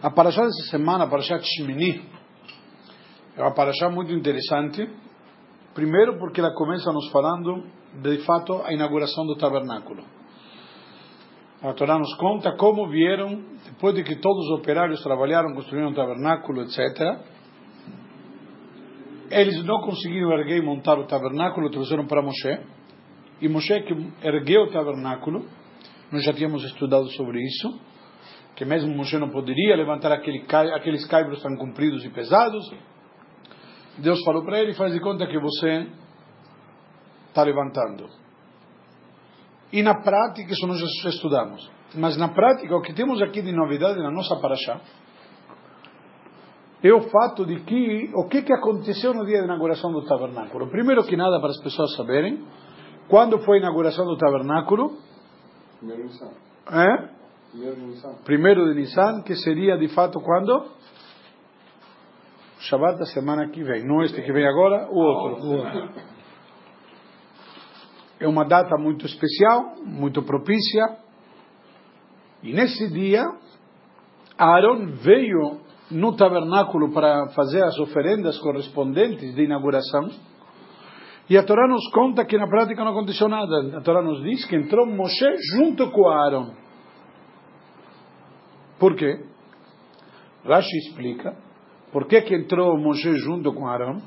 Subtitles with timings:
[0.00, 2.00] A paraxá dessa semana, a paraxá Shmini,
[3.36, 4.88] é uma paraxá muito interessante.
[5.74, 7.64] Primeiro porque ela começa nos falando,
[8.00, 10.04] de fato, a inauguração do tabernáculo.
[11.60, 15.94] A Torá nos conta como vieram, depois de que todos os operários trabalharam, construíram o
[15.94, 16.78] tabernáculo, etc.
[19.32, 22.56] Eles não conseguiram erguer e montar o tabernáculo, trouxeram para Moshe.
[23.40, 25.44] E Moshe que ergueu o tabernáculo,
[26.12, 27.97] nós já tínhamos estudado sobre isso
[28.58, 32.68] que mesmo Moshe não poderia levantar aquele, aqueles caibros tão compridos e pesados.
[33.98, 35.86] Deus falou para ele: faz de conta que você
[37.28, 38.08] está levantando.
[39.72, 41.70] E na prática, isso nós estudamos.
[41.94, 44.80] Mas na prática, o que temos aqui de novidade na nossa paraxá
[46.82, 50.68] é o fato de que o que, que aconteceu no dia da inauguração do tabernáculo.
[50.68, 52.44] Primeiro que nada, para as pessoas saberem,
[53.08, 54.98] quando foi a inauguração do tabernáculo?
[56.72, 57.17] É?
[58.24, 60.50] Primeiro de Nissan, que seria de fato quando?
[62.58, 63.86] O Shabbat da semana que vem.
[63.86, 66.08] Não este que vem agora, o outro.
[68.20, 70.98] É uma data muito especial, muito propícia.
[72.42, 73.24] E nesse dia,
[74.36, 80.10] Aaron veio no tabernáculo para fazer as oferendas correspondentes de inauguração.
[81.30, 83.78] E a Torá nos conta que na prática não aconteceu nada.
[83.78, 86.67] A Torá nos diz que entrou Moshe junto com Aaron.
[88.78, 89.24] Por quê?
[90.44, 91.36] Rashi explica
[91.92, 94.00] por que, que entrou Moshe junto com Arão.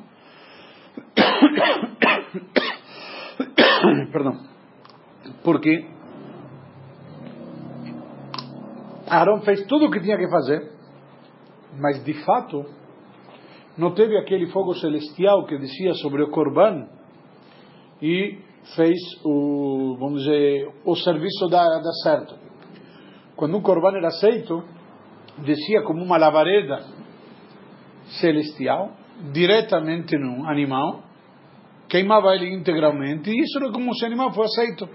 [4.12, 4.40] Perdão.
[5.44, 5.86] Porque
[9.10, 10.72] Arão fez tudo o que tinha que fazer,
[11.78, 12.66] mas de fato
[13.78, 16.88] não teve aquele fogo celestial que descia sobre o Corban
[18.02, 18.40] e
[18.76, 22.51] fez o, vamos dizer, o serviço da, da certo.
[23.42, 24.64] Quando um corban era aceito,
[25.40, 26.86] descia como uma labareda
[28.20, 28.92] celestial,
[29.34, 31.02] diretamente no animal,
[31.90, 34.88] queimava ele integralmente, e isso era como se o animal fosse aceito.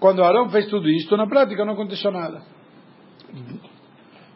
[0.00, 2.42] Quando Arão fez tudo isto, na prática não aconteceu nada.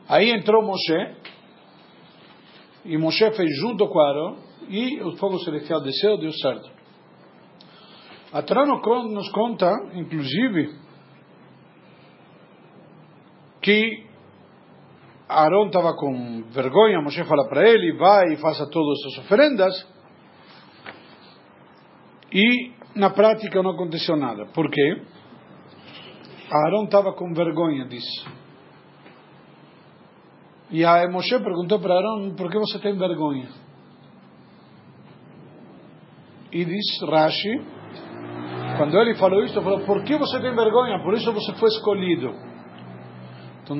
[0.08, 1.16] Aí entrou Moshe,
[2.84, 4.36] e Moshe fez junto com Arão,
[4.68, 6.70] e o fogo celestial desceu, deu certo.
[8.32, 10.88] A Torá nos conta, inclusive,
[13.60, 14.06] que
[15.28, 19.86] Arão estava com vergonha, Moshe fala para ele, vai e faça todas as oferendas,
[22.32, 24.46] e na prática não aconteceu nada.
[24.46, 25.02] Por quê?
[26.50, 28.28] Arão estava com vergonha disso.
[30.70, 33.48] E a Moshe perguntou para Arão, por que você tem vergonha?
[36.52, 37.64] E diz Rashi,
[38.76, 41.00] quando ele falou isso, falou, por que você tem vergonha?
[41.02, 42.49] Por isso você foi escolhido.
[43.62, 43.76] Então,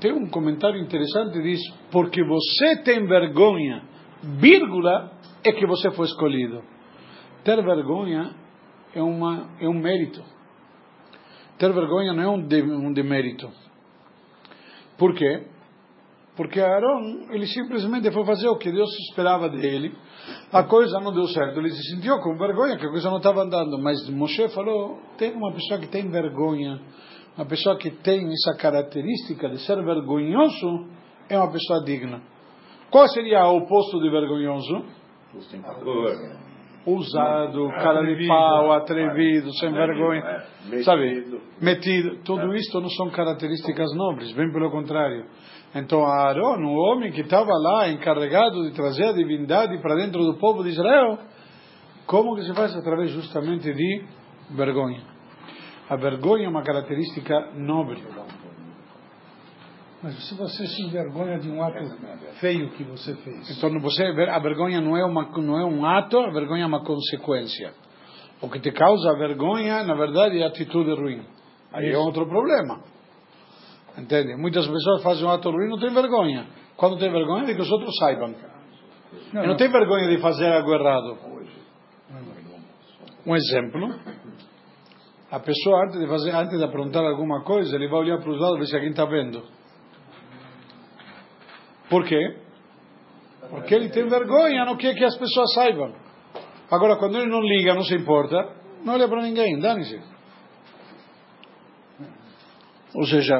[0.00, 1.60] tem um comentário interessante, diz,
[1.90, 3.82] porque você tem vergonha,
[4.22, 5.12] vírgula,
[5.44, 6.62] é que você foi escolhido.
[7.44, 8.34] Ter vergonha
[8.94, 10.22] é, uma, é um mérito.
[11.58, 13.48] Ter vergonha não é um, de, um demérito.
[14.98, 15.46] Por quê?
[16.36, 19.94] Porque Aaron, ele simplesmente foi fazer o que Deus esperava dele.
[20.52, 21.58] A coisa não deu certo.
[21.58, 23.78] Ele se sentiu com vergonha que a coisa não estava andando.
[23.78, 26.80] Mas Moshe falou: tem uma pessoa que tem vergonha
[27.36, 30.86] uma pessoa que tem essa característica de ser vergonhoso
[31.28, 32.20] é uma pessoa digna.
[32.90, 34.84] Qual seria o oposto de vergonhoso?
[36.84, 40.22] Ousado, cara de pau, atrevido, sem vergonha,
[40.72, 41.40] é, sabe?
[41.60, 42.22] Metido.
[42.24, 45.26] Tudo isto não são características nobres, bem pelo contrário.
[45.74, 50.38] Então Aaron, o homem que estava lá encarregado de trazer a divindade para dentro do
[50.38, 51.18] povo de Israel,
[52.06, 54.04] como que se faz através justamente de
[54.50, 55.19] vergonha?
[55.90, 58.00] A vergonha é uma característica nobre.
[60.00, 61.78] Mas se você se envergonha de um ato
[62.38, 63.58] feio que você fez.
[63.58, 66.84] Então você a vergonha não é uma não é um ato, a vergonha é uma
[66.84, 67.74] consequência.
[68.40, 71.26] O que te causa vergonha, na verdade, é a atitude ruim.
[71.72, 71.96] Aí Isso.
[71.96, 72.84] é outro problema.
[73.98, 74.36] Entende?
[74.36, 76.46] Muitas pessoas fazem um ato ruim e não têm vergonha.
[76.76, 78.28] Quando tem vergonha, de que os outros saibam.
[79.32, 79.48] Não, não.
[79.48, 81.18] não tem vergonha de fazer algo errado.
[83.26, 83.92] Um exemplo
[85.30, 88.40] a pessoa antes de fazer, antes de aprontar alguma coisa, ele vai olhar para os
[88.40, 89.42] lados e ver se alguém está vendo.
[91.88, 92.36] Por quê?
[93.48, 95.92] Porque ele tem vergonha, não quer que as pessoas saibam.
[96.70, 98.54] Agora, quando ele não liga, não se importa,
[98.84, 100.00] não olha para ninguém, dane-se.
[102.94, 103.34] Ou seja,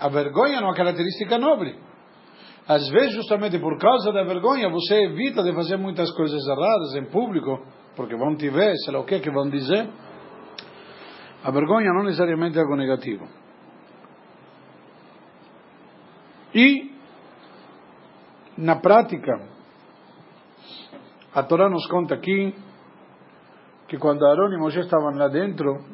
[0.00, 1.78] a vergonha é uma característica nobre.
[2.66, 7.04] Às vezes, justamente por causa da vergonha, você evita de fazer muitas coisas erradas em
[7.10, 7.60] público,
[7.94, 9.88] porque vão te ver, sei lá o que, que vão dizer.
[11.44, 13.28] A vergonha não necessariamente é algo negativo.
[16.54, 16.90] E,
[18.56, 19.46] na prática,
[21.34, 22.54] a Torá nos conta aqui
[23.88, 25.84] que quando Aaron e Moshe estavam lá dentro,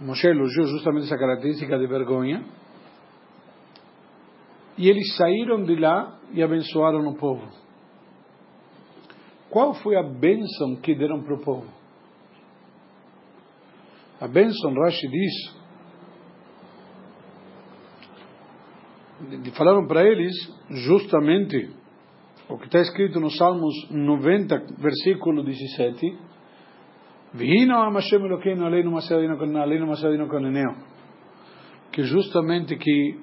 [0.00, 2.44] Moshe elogiou justamente essa característica de vergonha,
[4.78, 7.48] e eles saíram de lá e abençoaram o povo.
[9.50, 11.75] Qual foi a bênção que deram para o povo?
[14.18, 15.56] A bênção, Rashi diz,
[19.54, 20.34] falaram para eles
[20.70, 21.70] justamente
[22.48, 26.18] o que está escrito no Salmos 90, versículo 17,
[31.92, 33.20] que justamente que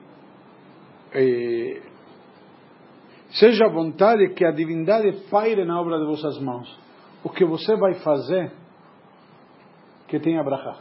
[1.16, 1.82] eh,
[3.32, 6.68] seja a vontade que a divindade paire na obra de vossas mãos.
[7.24, 8.63] O que você vai fazer
[10.14, 10.78] que tenha brachá.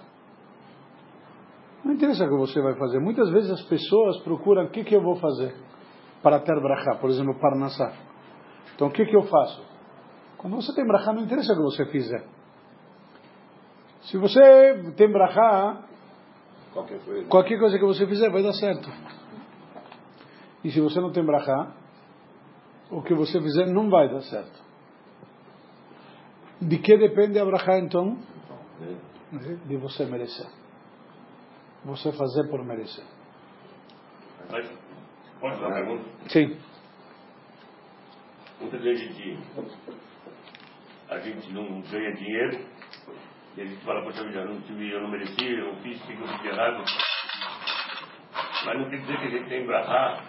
[1.83, 3.01] Não interessa o que você vai fazer.
[3.01, 5.57] Muitas vezes as pessoas procuram o que, que eu vou fazer
[6.23, 7.95] para ter brachá, por exemplo, parnassá.
[8.75, 9.65] Então o que, que eu faço?
[10.37, 12.27] Quando você tem brachá, não interessa o que você fizer.
[14.03, 15.83] Se você tem brachá,
[16.75, 18.91] qualquer, qualquer coisa que você fizer vai dar certo.
[20.63, 21.73] E se você não tem brachá,
[22.91, 24.63] o que você fizer não vai dar certo.
[26.61, 28.19] De que depende a brachá então?
[29.33, 30.47] De você merecer.
[31.85, 33.05] Você fazer por merecer.
[35.41, 36.05] Pode dar uma pergunta?
[36.29, 36.59] Sim.
[38.61, 39.39] Muita gente que
[41.09, 42.65] a gente não ganha dinheiro
[43.57, 46.07] e a gente fala, poxa vida, eu não, tive, eu não mereci, eu fiz o
[46.07, 46.85] que eu fiz de errado.
[48.65, 50.23] Mas não quer dizer que a gente tem brahá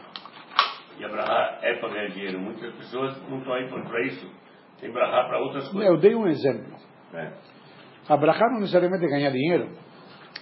[0.97, 2.39] e a brahá é para ganhar dinheiro.
[2.39, 4.31] Muitas pessoas não estão aí para isso.
[4.79, 5.89] Tem brahá para outras coisas.
[5.89, 6.73] Eu dei um exemplo.
[7.13, 7.52] É.
[8.09, 9.69] A brahá não necessariamente ganhar dinheiro.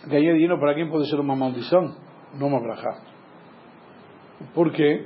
[0.07, 1.95] Ganhar dinheiro para alguém pode ser uma maldição,
[2.33, 3.01] não uma brahá.
[4.53, 5.05] Por quê?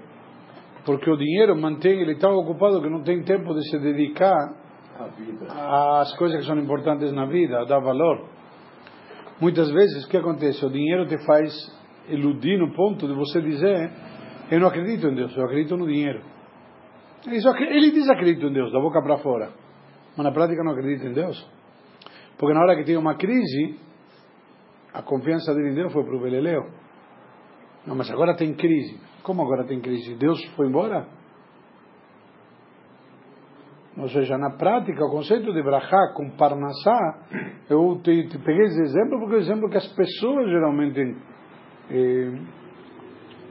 [0.86, 4.54] Porque o dinheiro mantém, ele está ocupado que não tem tempo de se dedicar
[5.50, 8.30] às coisas que são importantes na vida, a dar valor.
[9.42, 10.66] Muitas vezes, o que acontece?
[10.66, 11.52] O dinheiro te faz
[12.08, 13.92] iludir no ponto de você dizer:
[14.50, 16.22] Eu não acredito em Deus, eu acredito no dinheiro.
[17.28, 19.50] Ele diz acredito em Deus, da boca para fora,
[20.16, 21.55] mas na prática não acredita em Deus.
[22.38, 23.80] Porque na hora que tem uma crise,
[24.94, 26.70] a confiança dele em Deus foi para o Beleleu.
[27.86, 29.00] Não, mas agora tem crise.
[29.24, 30.16] Como agora tem crise?
[30.16, 31.08] Deus foi embora?
[33.98, 37.28] Ou seja, na prática, o conceito de brachá com parnassá,
[37.70, 41.16] eu te, te, peguei esse exemplo porque é o exemplo que as pessoas geralmente
[41.90, 42.40] eh,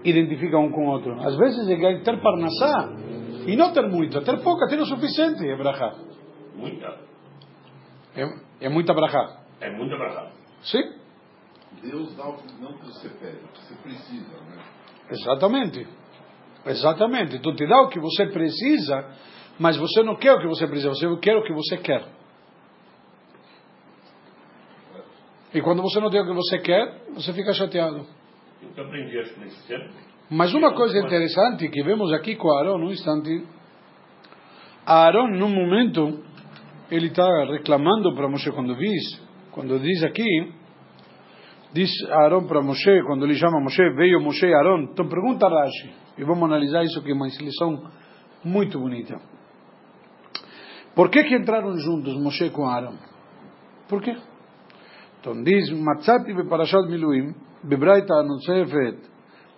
[0.04, 1.18] identificam um com o outro.
[1.18, 2.92] Às vezes é ter parnassá
[3.46, 5.94] e não ter muito, ter pouca, ter o suficiente é brachá.
[6.56, 6.98] Muita.
[8.16, 8.24] É,
[8.64, 9.40] é muita brachá.
[9.60, 10.30] É muita brachá.
[10.62, 10.82] Sim.
[11.82, 14.62] Deus dá o que não que você pede, o que você precisa, né?
[15.10, 15.86] Exatamente.
[16.64, 17.38] Exatamente.
[17.40, 19.04] Tu te dá o que você precisa,
[19.58, 22.06] mas você não quer o que você precisa, você quer o que você quer.
[25.52, 28.06] E quando você não tem o que você quer, você fica chateado.
[28.76, 29.92] Eu aprendi isso nesse tempo.
[30.30, 33.46] Mas uma coisa interessante que vemos aqui com Aaron, um instante.
[34.86, 36.24] Aaron, num momento,
[36.90, 39.20] ele está reclamando para Moshe quando diz,
[39.50, 40.52] quando diz aqui,
[41.72, 44.82] diz Aaron para Moshe, quando ele chama Moshe, veio Moshe e Aaron.
[44.92, 47.90] Então pergunta a Rashi, e vamos analisar isso que é uma lição
[48.44, 49.20] muito bonita.
[50.94, 52.96] Por que que entraram juntos Moshe com Aaron?
[53.88, 54.16] Por quê?
[55.20, 58.98] Então diz, Matzati beparashat Miluim, bebraita anusefet,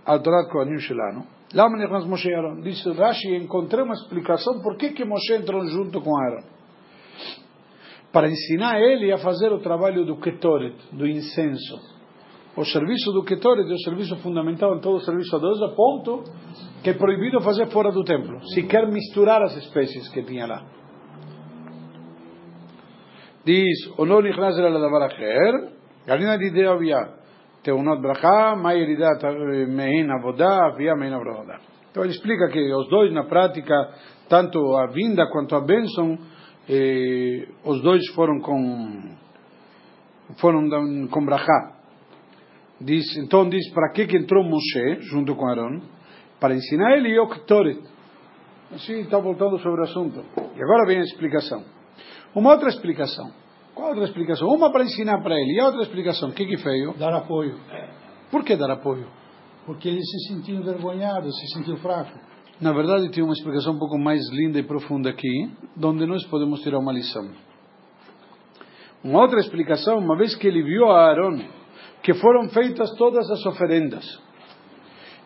[0.06, 2.60] al Torat Kohanim Shelanu, nechnas Moshe Aaron.
[2.60, 6.55] Diz Rashi, encontrei uma explicação por que que Moshe entrou junto com Aaron
[8.12, 11.96] para ensinar ele a fazer o trabalho do Ketoret, do incenso.
[12.56, 15.68] O serviço do Ketoret é o serviço fundamental em todo o serviço a Deus, a
[15.74, 16.24] ponto
[16.82, 20.64] que é proibido fazer fora do templo, se quer misturar as espécies que tinha lá.
[23.44, 25.72] Diz, Onor Nichnas el Adavar Acher,
[26.06, 26.98] Galina Lidea Via,
[27.62, 29.22] Teunot Bracha, Mayeridat
[29.68, 31.60] Mehin Avodá, Via Mehin Avodá.
[31.90, 33.74] Então ele explica que os dois, na prática,
[34.28, 36.18] tanto a vinda quanto a bênção,
[37.64, 39.16] os dois foram com
[40.38, 40.68] foram
[41.08, 41.76] com brachá.
[42.80, 45.80] Diz, então diz, para que, que entrou Moshe junto com Aaron?
[46.38, 47.80] Para ensinar ele o Ktoret.
[48.72, 50.24] Assim está voltando sobre o assunto.
[50.36, 51.64] E agora vem a explicação.
[52.34, 53.30] Uma outra explicação.
[53.74, 54.48] Qual outra explicação?
[54.48, 55.54] Uma para ensinar para ele.
[55.54, 56.94] E a outra explicação, o que que feio?
[56.98, 57.58] Dar apoio.
[58.30, 59.06] Por que dar apoio?
[59.64, 62.18] Porque ele se sentiu envergonhado, se sentiu fraco.
[62.60, 65.50] Na verdade, tem uma explicação um pouco mais linda e profunda aqui,
[65.82, 67.30] onde nós podemos tirar uma lição.
[69.04, 71.38] Uma outra explicação, uma vez que ele viu a Aaron
[72.02, 74.04] que foram feitas todas as oferendas.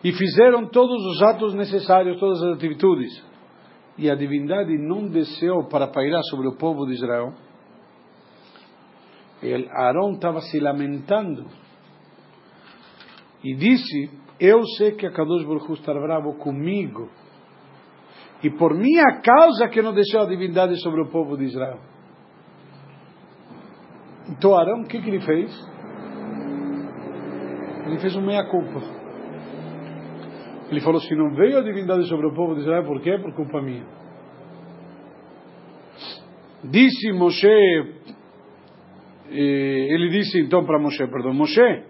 [0.03, 3.23] E fizeram todos os atos necessários, todas as atitudes.
[3.97, 7.33] E a divindade não desceu para pairar sobre o povo de Israel.
[9.71, 11.45] Arão estava se lamentando.
[13.43, 14.09] E disse:
[14.39, 17.09] Eu sei que a Kadosh Baruch está bravo comigo.
[18.43, 21.79] E por minha causa que não deixou a divindade sobre o povo de Israel.
[24.29, 25.51] Então Arão, o que, que ele fez?
[27.85, 28.81] Ele fez uma meia-culpa.
[30.69, 33.17] Ele falou: se não veio a divindade sobre o povo de Israel, por quê?
[33.17, 33.85] Por culpa minha.
[36.63, 37.47] Disse Moshe,
[39.27, 41.83] ele disse então para Moshe: perdão, Moshe,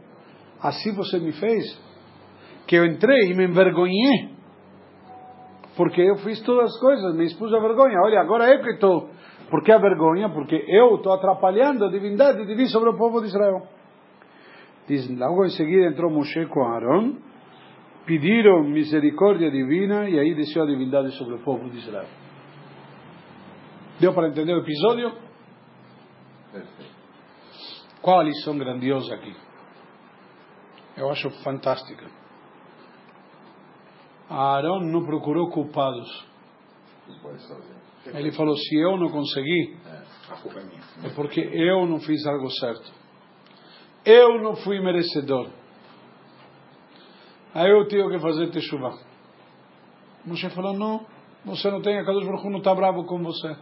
[0.61, 1.63] assim você me fez,
[2.67, 4.29] que eu entrei e me envergonhei,
[5.75, 7.97] porque eu fiz todas as coisas, me expus a vergonha.
[8.03, 9.09] Olha, agora eu que estou.
[9.49, 10.29] Por que a vergonha?
[10.29, 13.67] Porque eu estou atrapalhando a divindade divina sobre o povo de Israel.
[14.87, 17.15] Diz, logo em seguida entrou Moshe com Aaron
[18.05, 22.07] pediram misericórdia divina e aí desceu a divindade sobre o povo de Israel.
[23.99, 25.13] Deu para entender o episódio?
[28.01, 29.33] Qual a lição grandiosa aqui?
[30.97, 32.05] Eu acho fantástica.
[34.39, 36.25] Arão não procurou culpados.
[38.05, 39.77] Ele falou: se eu não consegui,
[41.03, 42.91] é porque eu não fiz algo certo.
[44.05, 45.47] Eu não fui merecedor.
[47.53, 48.97] Aí eu tenho que fazer teshuva.
[50.25, 51.05] Moshe falou, não,
[51.43, 53.55] você não tem, a Kadosh Baruch não está bravo com você.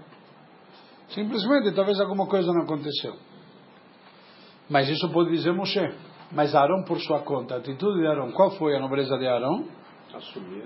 [1.10, 3.16] Simplesmente, talvez alguma coisa não aconteceu.
[4.70, 5.80] Mas isso pode dizer Moshe.
[6.32, 9.68] Mas Arão por sua conta, a atitude de Arão, qual foi a nobreza de Arão?
[10.14, 10.66] Assumir.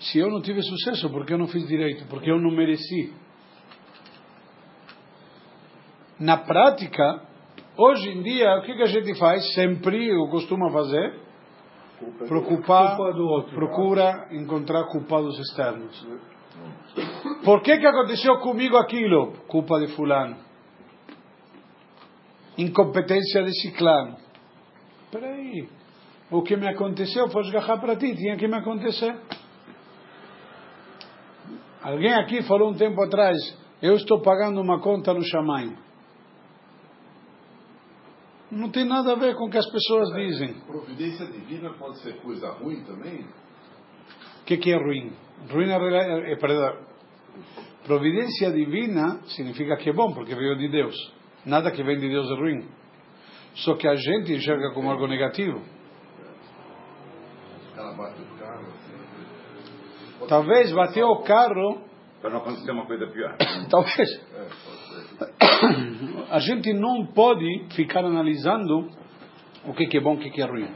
[0.00, 3.12] Se eu não tive sucesso, porque eu não fiz direito, porque eu não mereci.
[6.18, 7.22] Na prática,
[7.76, 9.54] hoje em dia, o que, que a gente faz?
[9.54, 11.24] Sempre, eu costumo fazer,
[12.26, 12.96] Preocupar,
[13.54, 16.06] procura encontrar culpados externos.
[17.44, 19.32] Por que, que aconteceu comigo aquilo?
[19.46, 20.36] Culpa de fulano.
[22.58, 24.16] Incompetência de ciclano.
[25.04, 25.68] Espera aí.
[26.34, 29.16] O que me aconteceu foi esgarrar para ti, tinha que me acontecer.
[31.80, 33.36] Alguém aqui falou um tempo atrás,
[33.80, 35.76] eu estou pagando uma conta no Xamã.
[38.50, 40.54] Não tem nada a ver com o que as pessoas dizem.
[40.66, 43.20] Providência divina pode ser coisa ruim também?
[44.40, 45.12] O que, que é ruim?
[45.48, 46.84] Ruim é, é, perdão.
[47.84, 50.96] Providência divina significa que é bom, porque veio de Deus.
[51.46, 52.68] Nada que vem de Deus é ruim.
[53.54, 55.62] Só que a gente enxerga como algo negativo.
[57.96, 58.66] Bate o carro.
[58.66, 61.82] Assim, Talvez bateu o carro.
[62.20, 63.36] Para não acontecer uma coisa pior.
[63.70, 64.08] Talvez.
[64.32, 64.48] É,
[66.30, 68.88] a gente não pode ficar analisando
[69.66, 70.68] o que é bom e o que é ruim.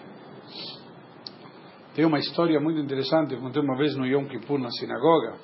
[1.94, 5.36] Tem uma história muito interessante, eu contei uma vez no Yom Kippur na sinagoga.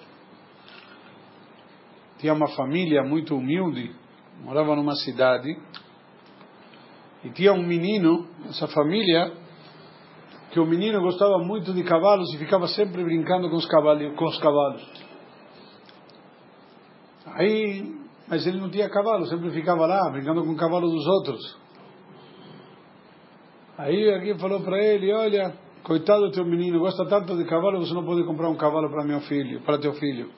[2.19, 3.90] Tinha uma família muito humilde,
[4.43, 5.49] morava numa cidade,
[7.25, 9.33] e tinha um menino, essa família,
[10.55, 13.67] que o menino gostava muito de cavalos e ficava sempre brincando com os.
[13.67, 14.89] Com os cavalos.
[17.27, 21.59] Aí mas ele não tinha cavalo, sempre ficava lá, brincando com o cavalo dos outros.
[23.77, 27.93] Aí alguém falou para ele, olha, coitado do teu menino, gosta tanto de cavalo, você
[27.93, 30.31] não pode comprar um cavalo para meu filho, para teu filho.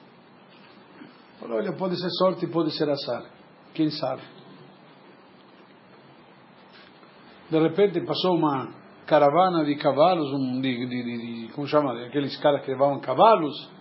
[1.39, 3.23] Falou, olha, pode ser sorte pode ser azar.
[3.73, 4.23] Quem sabe?
[7.49, 12.61] De repente passou uma caravana de cavalos, um, de, de, de, como chama, aqueles caras
[12.63, 13.71] que levavam cavalos,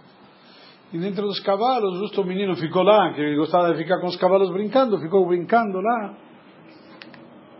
[0.92, 4.16] e dentro dos cavalos, justo o menino ficou lá, que gostava de ficar com os
[4.16, 6.14] cavalos brincando, ficou brincando lá.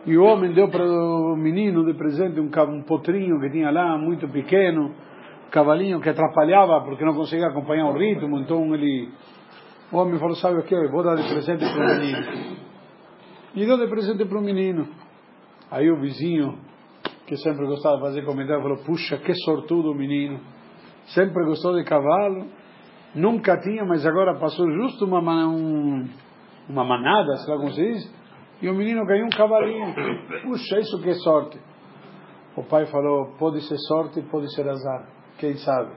[0.06, 3.98] E o homem deu para o menino de presente um, um potrinho que tinha lá,
[3.98, 4.94] muito pequeno,
[5.46, 8.38] um cavalinho que atrapalhava porque não conseguia acompanhar o ritmo.
[8.38, 9.10] Então ele,
[9.90, 10.76] o homem falou: Sabe o que?
[10.88, 12.56] Vou dar de presente para o menino.
[13.56, 14.86] E deu de presente para o menino.
[15.68, 16.60] Aí o vizinho,
[17.26, 20.40] que sempre gostava de fazer comentário, falou: Puxa, que sortudo o menino.
[21.06, 22.46] Sempre gostou de cavalo
[23.16, 26.06] nunca tinha, mas agora passou justo uma, um,
[26.68, 28.14] uma manada, sei lá como se diz,
[28.62, 29.94] e o menino ganhou um cavalinho.
[30.44, 31.58] Puxa, isso que é sorte.
[32.56, 35.92] O pai falou: pode ser sorte, pode ser azar, quem sabe.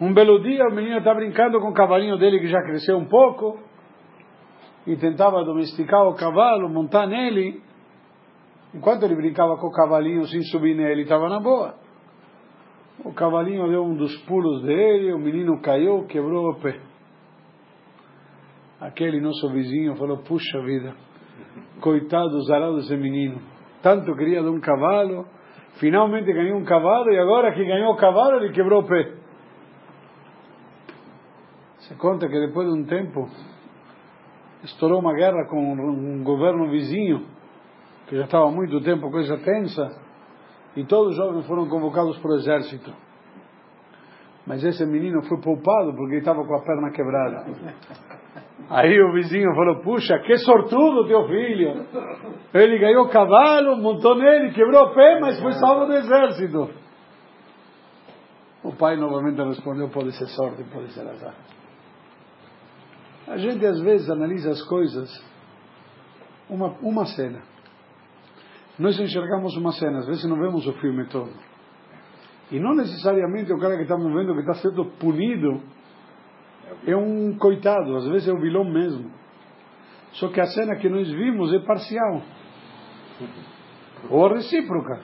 [0.00, 3.06] Um belo dia o menino está brincando com o cavalinho dele que já cresceu um
[3.06, 3.58] pouco
[4.86, 7.60] e tentava domesticar o cavalo, montar nele.
[8.74, 11.74] Enquanto ele brincava com o cavalinho sem subir nele, estava na boa.
[13.04, 16.80] O cavalinho deu um dos pulos dele, o menino caiu, quebrou o pé.
[18.80, 20.94] Aquele nosso vizinho falou: Puxa vida,
[21.80, 23.40] coitado zarado desse menino.
[23.82, 25.24] Tanto queria de um cavalo,
[25.78, 29.14] Finalmente ganhou um cavalo e agora que ganhou o cavalo ele quebrou o pé.
[31.78, 33.28] Se conta que depois de um tempo
[34.64, 37.26] estourou uma guerra com um governo vizinho,
[38.08, 39.88] que já estava há muito tempo coisa tensa,
[40.76, 42.92] e todos os jovens foram convocados para o exército.
[44.46, 47.44] Mas esse menino foi poupado porque ele estava com a perna quebrada.
[48.70, 51.86] Aí o vizinho falou: Puxa, que sortudo teu filho!
[52.54, 56.70] Ele ganhou cavalo, montou nele, quebrou o pé, mas foi salvo do exército.
[58.64, 61.34] O pai novamente respondeu: Pode ser sorte, pode ser azar.
[63.26, 65.10] A gente às vezes analisa as coisas,
[66.48, 67.42] uma, uma cena.
[68.78, 71.32] Nós enxergamos uma cena, às vezes não vemos o filme todo.
[72.50, 75.60] E não necessariamente o cara que estamos vendo que está sendo punido
[76.86, 79.10] é um coitado, às vezes é o vilão mesmo.
[80.12, 82.22] Só que a cena que nós vimos é parcial.
[84.10, 85.00] Ou recíproca.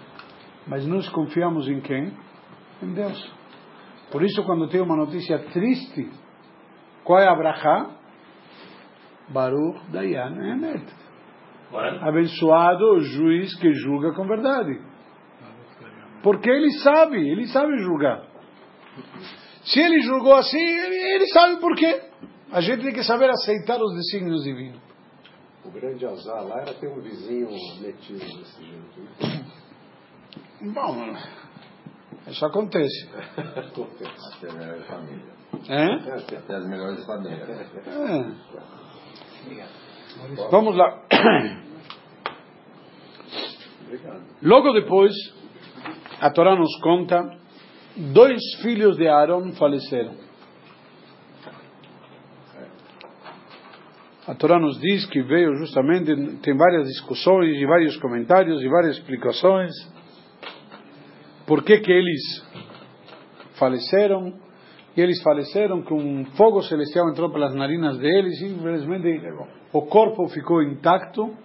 [0.67, 2.13] Mas nós confiamos em quem?
[2.83, 3.33] Em Deus.
[4.11, 6.11] Por isso, quando tem uma notícia triste,
[7.03, 7.91] qual é a brachá?
[9.29, 11.04] Baruch Dayan Emet.
[12.01, 14.81] Abençoado o juiz que julga com verdade.
[16.23, 18.25] Porque ele sabe, ele sabe julgar.
[19.65, 22.03] Se ele julgou assim, ele, ele sabe por quê.
[22.53, 24.81] A gente tem que saber aceitar os desígnios divinos.
[25.65, 27.49] O grande azar lá era ter um vizinho
[27.81, 29.45] metido desse jeito.
[30.73, 31.17] Bom,
[32.29, 33.09] isso acontece.
[33.57, 34.37] acontece.
[34.37, 35.35] Até as melhores famílias.
[35.69, 35.95] É?
[36.37, 37.49] Até as melhores famílias.
[37.49, 38.55] É.
[40.51, 41.03] Vamos lá.
[44.43, 45.13] Logo depois,
[46.21, 47.31] a Torá nos conta,
[47.97, 50.15] dois filhos de Aaron faleceram.
[54.27, 58.97] A Torá nos diz que veio justamente, tem várias discussões e vários comentários e várias
[58.97, 59.73] explicações.
[61.47, 62.23] Por que que eles
[63.59, 64.33] faleceram?
[64.97, 69.09] E eles faleceram que um fogo celestial entrou pelas narinas deles e infelizmente
[69.75, 71.37] o corpo ficou intacto.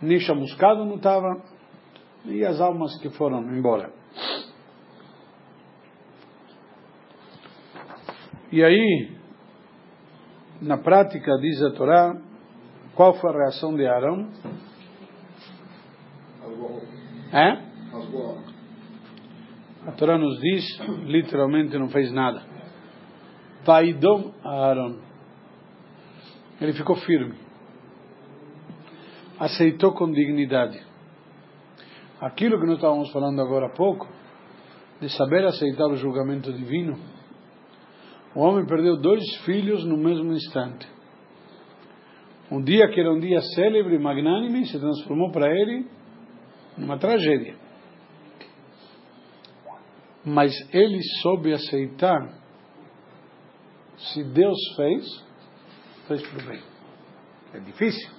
[0.00, 1.42] Nem chamuscado não estava.
[2.26, 3.90] E as almas que foram embora.
[8.52, 9.16] E aí,
[10.60, 12.14] na prática, diz a Torá,
[12.94, 14.28] qual foi a reação de Arão?
[17.32, 17.72] É?
[19.86, 22.42] A Torá nos diz, literalmente não fez nada.
[23.64, 25.11] Vaidom Aaron.
[26.62, 27.34] Ele ficou firme.
[29.36, 30.80] Aceitou com dignidade.
[32.20, 34.08] Aquilo que nós estávamos falando agora há pouco,
[35.00, 36.96] de saber aceitar o julgamento divino.
[38.36, 40.86] O homem perdeu dois filhos no mesmo instante.
[42.48, 45.88] Um dia que era um dia célebre, magnânime, se transformou para ele
[46.78, 47.56] numa tragédia.
[50.24, 52.40] Mas ele soube aceitar.
[53.96, 55.31] Se Deus fez,
[56.06, 56.60] fez para o bem.
[57.54, 58.10] É difícil.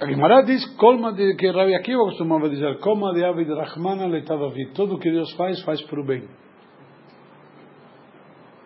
[0.00, 4.72] A Guimarães diz, colma de, que Rabi Akiva costumava dizer, colma de Avid Rahmana letavavi.
[4.72, 6.26] Tudo que Deus faz, faz para o bem.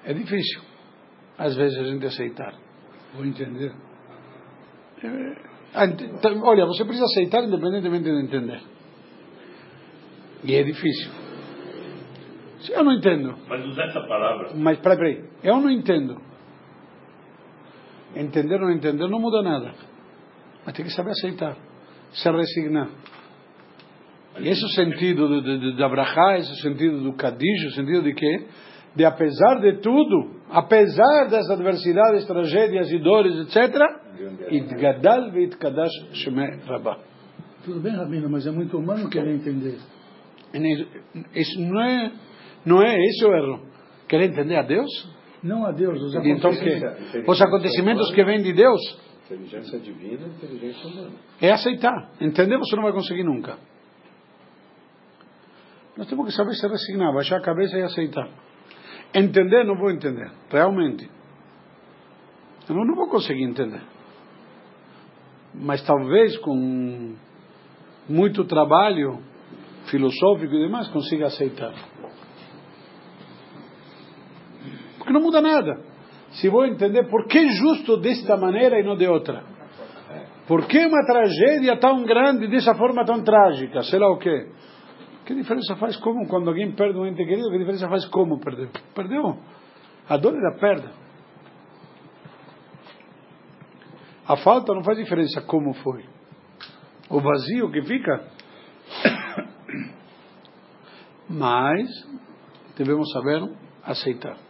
[0.05, 0.63] É difícil,
[1.37, 2.55] às vezes, a gente aceitar.
[3.15, 3.73] Vou entender.
[5.03, 5.81] É,
[6.43, 8.61] olha, você precisa aceitar independentemente de entender.
[10.45, 11.24] E é difícil.
[12.71, 13.35] Eu não entendo.
[13.49, 14.51] Mas usar essa palavra.
[14.55, 15.25] Mas, peraí, peraí.
[15.43, 16.21] Eu não entendo.
[18.15, 19.75] Entender ou não entender não muda nada.
[20.65, 21.57] Mas tem que saber aceitar.
[22.13, 22.89] Se resignar.
[24.39, 27.71] E esse é o sentido de, de, de, esse é o sentido do kadish, o
[27.71, 28.47] sentido de quê?
[28.97, 33.81] De apesar de tudo, apesar das adversidades, tragédias e dores, etc.,
[34.51, 36.99] Itgadal veitkadash sheme rabá.
[37.65, 39.79] Tudo bem, Rabino, mas é muito humano querer entender.
[41.35, 42.13] Isso não é,
[42.65, 43.61] não é esse o erro.
[44.09, 44.91] Querer entender a Deus?
[45.43, 46.81] Não a Deus, os E então o quê?
[47.27, 48.81] Os acontecimentos que vêm de Deus
[49.25, 51.13] Inteligência divina, inteligência humana.
[51.41, 52.11] é aceitar.
[52.21, 53.57] Entender você não vai conseguir nunca.
[55.97, 58.29] Nós temos que saber se resignar, baixar a cabeça e aceitar.
[59.15, 61.09] Entender, não vou entender, realmente.
[62.69, 63.81] Eu não vou conseguir entender.
[65.55, 67.15] Mas talvez com
[68.09, 69.23] muito trabalho
[69.87, 71.73] filosófico e demais consiga aceitar.
[74.99, 75.81] Porque não muda nada.
[76.33, 79.45] Se vou entender por que justo desta maneira e não de outra.
[80.47, 83.83] Por que uma tragédia tão grande dessa forma tão trágica?
[83.83, 84.51] Sei lá o quê.
[85.25, 87.51] Que diferença faz como quando alguém perde um ente querido?
[87.51, 88.69] Que diferença faz como perdeu?
[88.95, 89.39] Perdeu.
[90.07, 90.91] A dor é da perda.
[94.27, 96.05] A falta não faz diferença como foi.
[97.09, 98.25] O vazio que fica.
[101.29, 101.89] Mas
[102.77, 103.51] devemos saber
[103.83, 104.44] aceitar.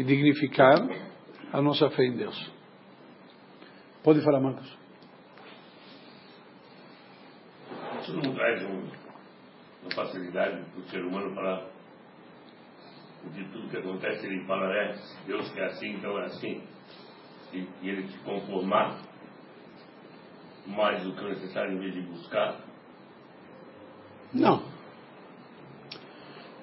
[0.00, 0.88] E dignificar
[1.52, 2.52] a nossa fé em Deus.
[4.02, 4.78] Pode falar, Marcos.
[8.00, 8.88] Isso não traz um,
[9.82, 11.68] uma facilidade para o ser humano falar
[13.34, 16.62] de tudo que acontece, ele fala, é, Deus quer assim, então é assim.
[17.52, 19.02] E, e ele se conformar
[20.66, 22.56] mais do que necessário em vez de buscar.
[24.32, 24.62] Não.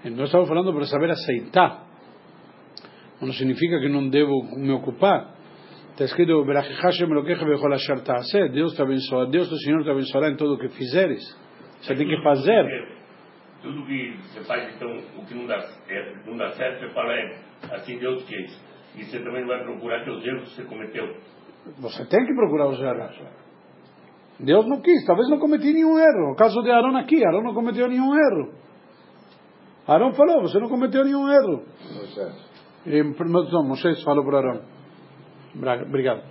[0.04, 1.87] Nós estamos falando para saber aceitar.
[3.22, 5.36] Não significa que não devo me ocupar.
[5.92, 6.44] Está escrito,
[8.54, 11.24] Deus te abençoa, Deus, o Senhor te abençoará em tudo o que fizeres.
[11.82, 12.64] Você tem que fazer.
[13.64, 15.56] Tudo que você faz, então, o que não dá,
[15.90, 17.40] é, não dá certo, você fala, é,
[17.72, 18.62] assim Deus quis.
[18.96, 21.16] E você também não vai procurar teus erros que você cometeu.
[21.80, 23.20] Você tem que procurar os erros.
[24.40, 26.34] Deus não quis, talvez não cometi nenhum erro.
[26.34, 28.54] O caso de Arão aqui, Arão não cometeu nenhum erro.
[29.88, 31.64] Arão falou, você não cometeu nenhum erro.
[31.82, 32.47] E,
[33.52, 34.62] não, Moisés falou para Arão.
[35.86, 36.24] Obrigado.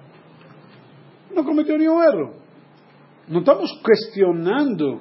[1.34, 2.34] Não cometeu nenhum erro.
[3.28, 5.00] Não estamos questionando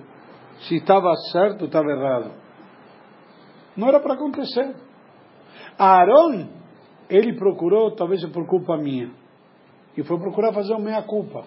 [0.67, 2.31] se estava certo ou estava errado.
[3.77, 4.75] Não era para acontecer.
[5.77, 6.49] Arão,
[7.09, 9.11] ele procurou, talvez por culpa minha,
[9.95, 11.45] e foi procurar fazer uma meia culpa.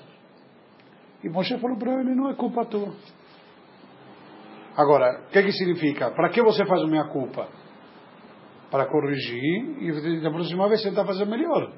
[1.23, 2.95] E Moshe falou para ele: não é culpa tua.
[4.77, 6.11] Agora, o que, que significa?
[6.13, 7.49] Para que você faz a minha culpa?
[8.71, 11.73] Para corrigir e da próxima vez tentar fazer melhor.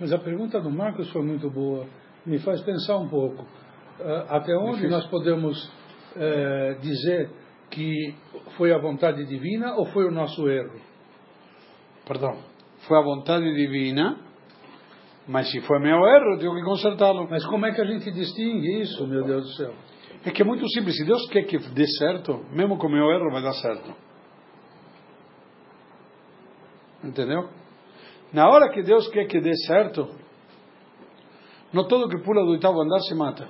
[0.00, 1.86] Mas a pergunta do Marcos foi muito boa.
[2.24, 3.46] Me faz pensar um pouco.
[4.28, 4.90] Até onde Difícil.
[4.90, 5.72] nós podemos
[6.16, 7.30] é, dizer
[7.70, 8.14] que
[8.56, 10.80] foi a vontade divina ou foi o nosso erro?
[12.06, 12.36] Perdão.
[12.86, 14.18] Foi a vontade divina,
[15.26, 17.26] mas se foi meu erro, eu tenho que consertá-lo.
[17.28, 19.74] Mas como é que a gente distingue isso, meu Deus do céu?
[20.24, 20.96] É que é muito simples.
[20.96, 23.94] Se Deus quer que dê certo, mesmo com meu erro, vai dar certo.
[27.06, 27.48] Entendeu?
[28.32, 30.08] Na hora que Deus quer que dê certo,
[31.72, 33.48] não todo que pula do oitavo andar se mata.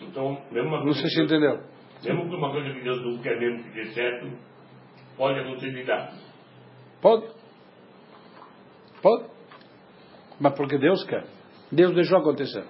[0.00, 1.62] Então, mesmo uma Não sei se entendeu.
[2.02, 4.36] Mesmo que uma coisa que Deus não quer mesmo que dê certo,
[5.16, 6.12] pode acontecer de dar.
[7.00, 7.26] Pode.
[9.00, 9.30] Pode.
[10.40, 11.24] Mas porque Deus quer.
[11.70, 12.64] Deus deixou acontecer.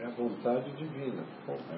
[0.00, 1.24] É a vontade divina.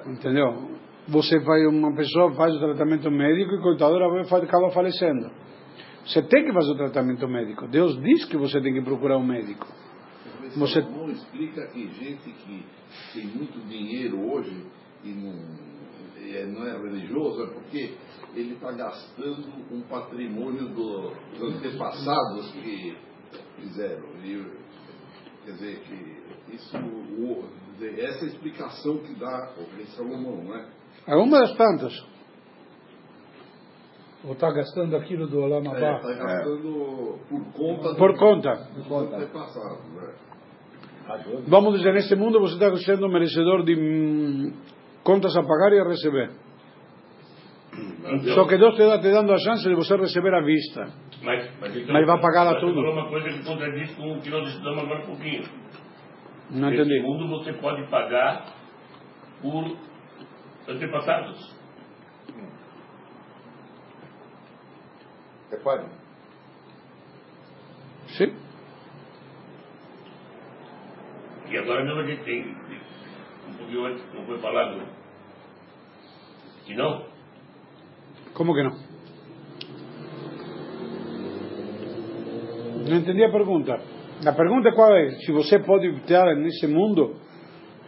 [0.06, 0.70] Entendeu?
[1.08, 5.30] Você vai, uma pessoa faz o tratamento médico e coitadora acaba falecendo.
[6.06, 7.66] Você tem que fazer o tratamento médico.
[7.68, 9.66] Deus diz que você tem que procurar um médico.
[10.56, 12.64] Você não explica que gente que
[13.12, 14.66] tem muito dinheiro hoje
[15.02, 15.32] e não
[16.32, 17.94] é, não é religioso é porque
[18.34, 22.96] ele está gastando um patrimônio do, dos antepassados que
[23.60, 24.04] fizeram.
[24.22, 24.64] E,
[25.44, 26.78] quer dizer, que isso,
[27.78, 30.66] dizer, essa é a explicação que dá o rei Salomão, não é?
[31.06, 31.92] É uma das tantas.
[34.24, 35.78] Ou está gastando aquilo do Olamabá?
[35.78, 37.28] É, está gastando é.
[37.28, 38.54] por conta por conta.
[38.74, 39.16] do conta.
[39.16, 40.14] antepassados, né?
[41.46, 44.52] Vamos dizer, nesse mundo você está sendo merecedor de hum,
[45.02, 46.30] contas a pagar e a receber.
[48.34, 50.92] Só que Deus te está te dando a chance de você receber à vista.
[51.22, 52.78] Mas, mas, então, mas vai pagar lá tudo.
[52.80, 55.42] uma coisa que contradiz com o que nós estudamos agora um pouquinho.
[56.50, 57.00] Não Nesse entendi.
[57.00, 58.44] mundo você pode pagar
[59.40, 59.74] por
[60.68, 61.54] antepassados.
[65.48, 65.86] Você pode?
[68.08, 68.36] Sim.
[71.50, 72.54] E agora mesmo a gente tem,
[73.48, 74.82] um pouquinho antes, não foi falado,
[76.66, 77.13] que não?
[78.34, 78.72] Como que não?
[82.88, 83.72] Não entendi a pergunta.
[84.26, 85.10] A pergunta qual é?
[85.24, 87.16] Se você pode estar nesse mundo,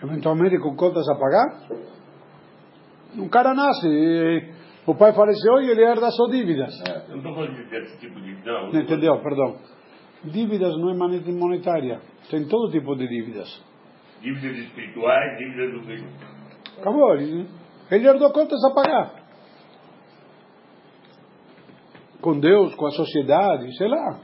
[0.03, 1.69] eventualmente com contas a pagar?
[3.19, 4.53] Um cara nasce, e
[4.87, 6.73] o pai faleceu e ele herda só dívidas.
[6.87, 8.37] Eu não estou falando desse tipo de.
[8.45, 9.21] Não, Não entendeu?
[9.23, 9.57] Perdão.
[10.25, 12.01] Dívidas não é maneira monetária.
[12.31, 13.49] Tem todo tipo de dívidas.
[14.21, 16.81] Dívidas espirituais, dívidas do.
[16.81, 17.15] Acabou.
[17.15, 17.47] Ele,
[17.91, 19.16] ele herdou contas a pagar.
[22.21, 24.21] Com Deus, com a sociedade, sei lá.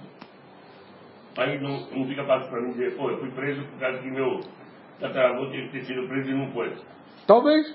[1.38, 4.10] Aí não, não fica fácil para mim dizer, pô, eu fui preso por causa que
[4.10, 4.40] meu
[5.00, 6.74] tataravô tinha que ter sido preso e não foi.
[7.26, 7.74] Talvez.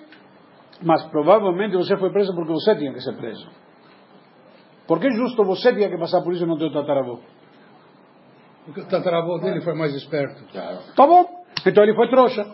[0.84, 3.50] Mas provavelmente você foi preso porque você tinha que ser preso.
[4.88, 7.20] Porque justo você tinha que passar por isso e não teu tataravô.
[8.66, 10.44] Porque o tataravô dele foi mais esperto.
[10.96, 11.26] Tá bom.
[11.66, 12.46] Então ele foi trouxa.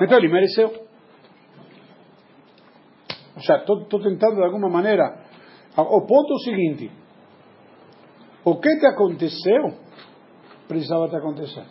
[0.00, 0.68] Então ele mereceu.
[3.36, 5.31] seja, estou tentando de alguma maneira.
[5.76, 6.90] O ponto é o seguinte:
[8.44, 9.74] o que te aconteceu
[10.68, 11.64] precisava te acontecer.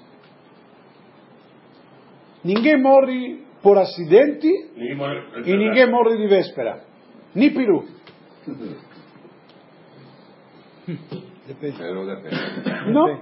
[2.44, 5.22] Ninguém morre por acidente Ninguém morre.
[5.46, 6.84] e ninguém morre de véspera.
[7.36, 7.86] Nem peru.
[11.48, 12.92] Depende, Pero depende.
[12.92, 13.20] Não.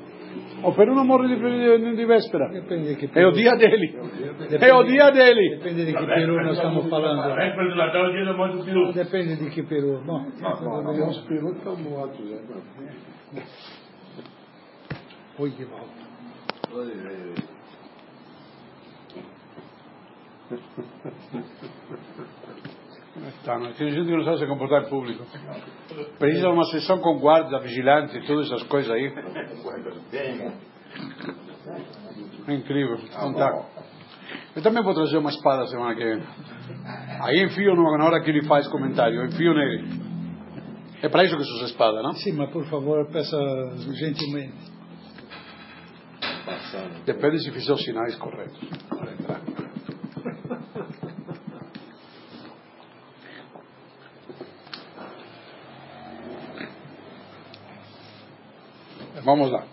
[0.63, 2.49] O peru não morre de, de, de véspera.
[2.49, 3.97] depende de que É o peru, dia dele.
[4.61, 5.57] É o dia dele.
[5.57, 7.35] depende de que peru nós estamos A falando.
[7.35, 8.57] véspera do Natal é o dia da morte
[23.59, 25.23] mas tem gente que não sabe se comportar em público.
[26.17, 29.11] Precisa de uma sessão com guarda, vigilante, todas essas coisas aí.
[32.47, 32.97] É incrível.
[33.03, 33.65] Então tá.
[34.55, 36.23] Eu também vou trazer uma espada semana que vem.
[37.21, 40.09] Aí enfio no- na hora que ele faz comentário, eu enfio nele.
[41.01, 42.13] É para isso que se usa espada, não?
[42.13, 43.37] Sim, mas por favor, peça
[43.93, 44.69] gentilmente.
[47.05, 48.59] Depende se fizer os sinais corretos.
[59.29, 59.63] Vamos lá.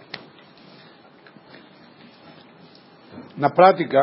[3.38, 3.98] Na prática,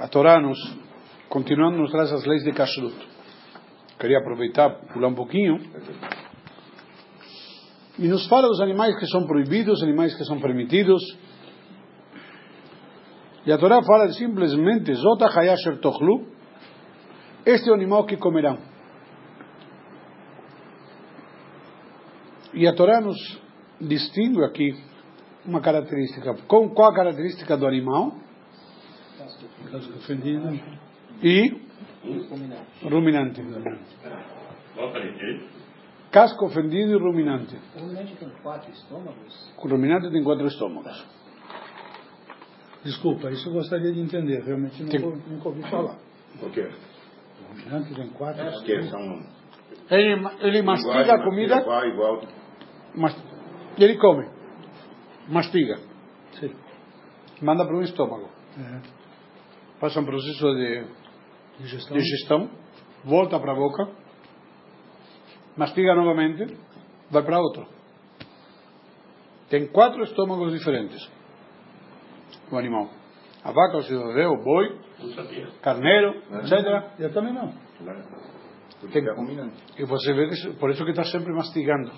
[0.00, 0.58] a Torá nos,
[1.28, 2.96] continuando, nos traz as leis de Kashrut.
[4.00, 5.56] Queria aproveitar, pular um pouquinho,
[7.96, 11.00] e nos fala dos animais que são proibidos, animais que são permitidos.
[13.46, 16.26] E a Torá fala simplesmente, Zota Hayasher Tochlu,
[17.44, 18.58] este é o animal que comerão.
[22.56, 23.18] E a Torá nos
[23.78, 24.74] distingue aqui
[25.44, 26.34] uma característica.
[26.48, 28.14] Com qual a característica do animal?
[29.70, 30.58] Casco ofendido.
[31.22, 31.50] E
[32.82, 33.42] ruminante.
[34.78, 35.48] Ali, ele.
[36.10, 37.58] Casco ofendido e ruminante.
[37.76, 39.52] O ruminante tem quatro estômagos?
[39.58, 41.06] O ruminante tem quatro estômagos.
[42.82, 44.42] Desculpa, isso eu gostaria de entender.
[44.42, 45.98] Realmente Tem- nunca, nunca ouvi falar.
[46.40, 46.70] Por quê?
[47.38, 48.42] O ruminante tem quatro
[48.88, 49.26] são
[49.90, 52.45] Ele, ele mastiga a comida, Igual, igual.
[52.96, 53.14] Mas
[53.78, 54.26] ele come,
[55.28, 55.76] mastiga,
[56.40, 56.54] Sim.
[57.42, 58.28] manda para o estômago,
[59.80, 60.86] passa um processo de
[61.58, 61.96] Digestão.
[61.96, 62.50] digestão,
[63.04, 63.88] volta para a boca,
[65.56, 66.56] mastiga novamente,
[67.10, 67.66] vai para outro.
[69.48, 71.08] Tem quatro estômagos diferentes.
[72.50, 72.90] O animal.
[73.44, 76.98] A vaca, o cidadão, o boi, Não carneiro, etc.
[76.98, 77.52] Eu também não.
[79.14, 79.56] Ruminante.
[79.78, 81.92] E você vê que por isso que está sempre mastigando.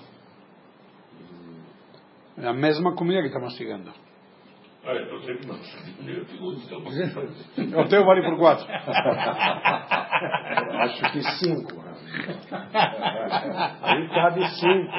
[2.41, 3.91] É a mesma comida que está mastigando.
[5.25, 5.55] Sempre não.
[6.07, 6.89] Eu fico estômago.
[7.81, 8.65] O teu vale por quatro.
[10.79, 11.75] Acho que cinco.
[11.75, 11.93] né?
[13.81, 14.93] Aí cabe cinco.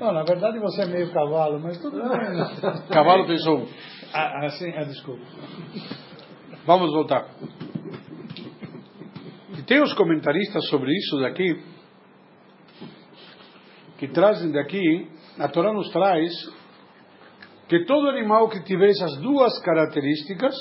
[0.00, 2.88] Não, na verdade você é meio cavalo, mas tudo bem.
[2.88, 3.68] Cavalo tem só um.
[4.12, 5.22] Ah, assim, ah, desculpa.
[6.66, 7.26] Vamos voltar.
[9.58, 11.62] E tem os comentaristas sobre isso daqui,
[13.98, 16.32] que trazem daqui, a Torá nos traz,
[17.68, 20.54] que todo animal que tiver essas duas características,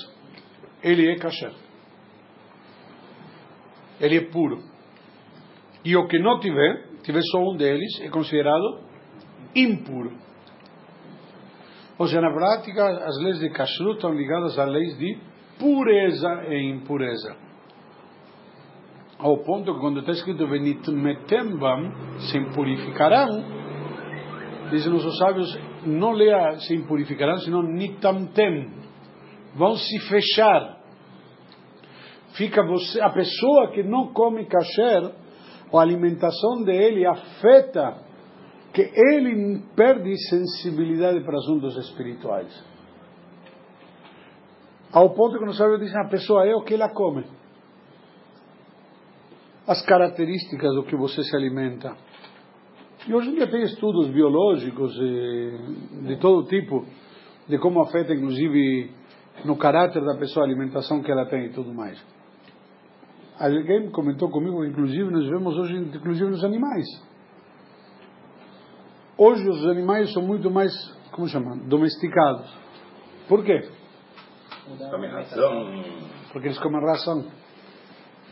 [0.81, 1.53] ele é kasher.
[3.99, 4.59] Ele é puro.
[5.83, 8.81] E o que não tiver, tiver só um deles, é considerado
[9.55, 10.17] impuro.
[11.97, 15.17] Ou seja, na prática, as leis de kashrut estão ligadas às leis de
[15.59, 17.42] pureza e impureza.
[19.23, 23.29] Ao ponto que quando está escrito Benitmetem bam, se impurificarão,
[24.69, 28.69] dizem os sábios, não leia se impurificarão, senão nitamtem,
[29.55, 30.77] vão se fechar.
[32.33, 35.09] Fica você, a pessoa que não come kasher,
[35.73, 38.03] a alimentação dele afeta
[38.73, 42.51] que ele perde sensibilidade para assuntos espirituais.
[44.91, 47.23] Ao ponto que nos sábios dizem, a pessoa é o que ela come.
[49.67, 51.95] As características do que você se alimenta.
[53.07, 56.85] E hoje em dia tem estudos biológicos de todo tipo,
[57.47, 58.91] de como afeta inclusive
[59.45, 62.01] no caráter da pessoa a alimentação que ela tem e tudo mais.
[63.39, 66.85] Alguém comentou comigo que inclusive nós vemos hoje, inclusive nos animais.
[69.17, 70.71] Hoje os animais são muito mais,
[71.11, 72.53] como chama, domesticados.
[73.27, 73.69] Por quê?
[76.31, 77.25] Porque eles comem ração.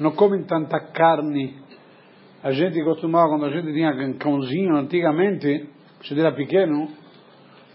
[0.01, 1.61] Não comem tanta carne.
[2.41, 6.87] A gente costumava, quando a gente tinha cãozinho antigamente, quando era pequeno,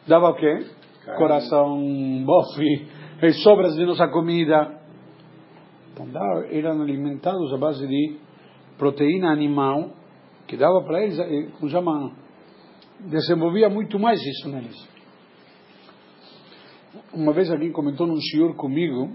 [0.09, 0.67] dava o quê?
[1.17, 1.79] Coração,
[2.25, 2.89] bofe,
[3.23, 4.77] as sobras de nossa comida.
[5.93, 6.09] Então,
[6.51, 8.17] eram alimentados à base de
[8.77, 9.93] proteína animal,
[10.49, 12.11] que dava para eles, eh, como chama,
[13.09, 14.89] desenvolvia muito mais isso neles.
[17.15, 19.13] Uma vez alguém comentou num senhor comigo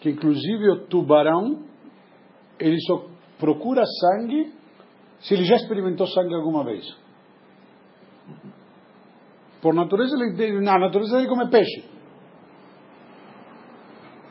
[0.00, 1.69] que inclusive o tubarão
[2.60, 3.06] ele só
[3.38, 4.52] procura sangue
[5.20, 6.84] se ele já experimentou sangue alguma vez.
[9.60, 11.84] Por natureza, ele, na natureza ele come peixe.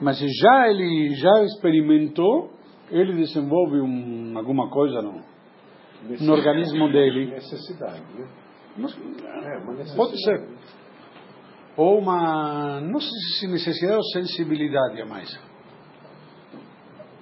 [0.01, 2.51] Mas se já ele já experimentou,
[2.89, 5.21] ele desenvolve um, alguma coisa no,
[6.21, 7.31] no organismo dele.
[7.31, 8.27] Necessidade, né?
[8.77, 9.95] Mas, É, uma necessidade.
[9.95, 10.47] Pode ser.
[11.75, 15.48] Ou uma, não sei se necessidade ou sensibilidade a mais.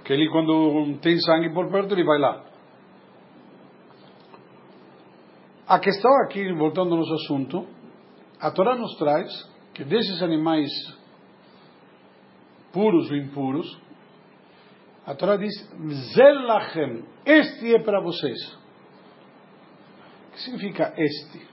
[0.08, 2.42] Que ele, quando tem sangue por perto, ele vai lá.
[5.68, 7.68] A questão aqui, voltando ao nosso assunto,
[8.40, 9.28] a Torá nos traz
[9.74, 10.70] que desses animais
[12.72, 13.82] puros ou impuros,
[15.06, 15.54] a Torá diz,
[16.16, 18.56] Zelachem, este é para vocês.
[20.30, 21.46] O que significa este?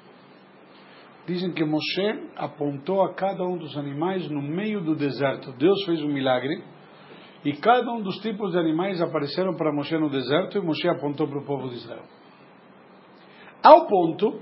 [1.27, 5.51] Dizem que Moshe apontou a cada um dos animais no meio do deserto.
[5.55, 6.62] Deus fez um milagre
[7.44, 11.28] e cada um dos tipos de animais apareceram para Moshe no deserto e Moshe apontou
[11.28, 12.04] para o povo de Israel.
[13.62, 14.40] Ao ponto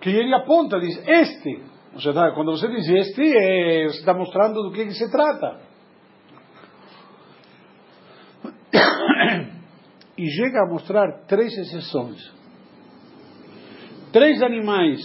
[0.00, 1.62] que ele aponta, diz este.
[1.94, 5.60] Ou seja, quando você diz este, é, você está mostrando do que, que se trata.
[10.18, 12.18] E chega a mostrar três exceções.
[14.12, 14.98] Três animais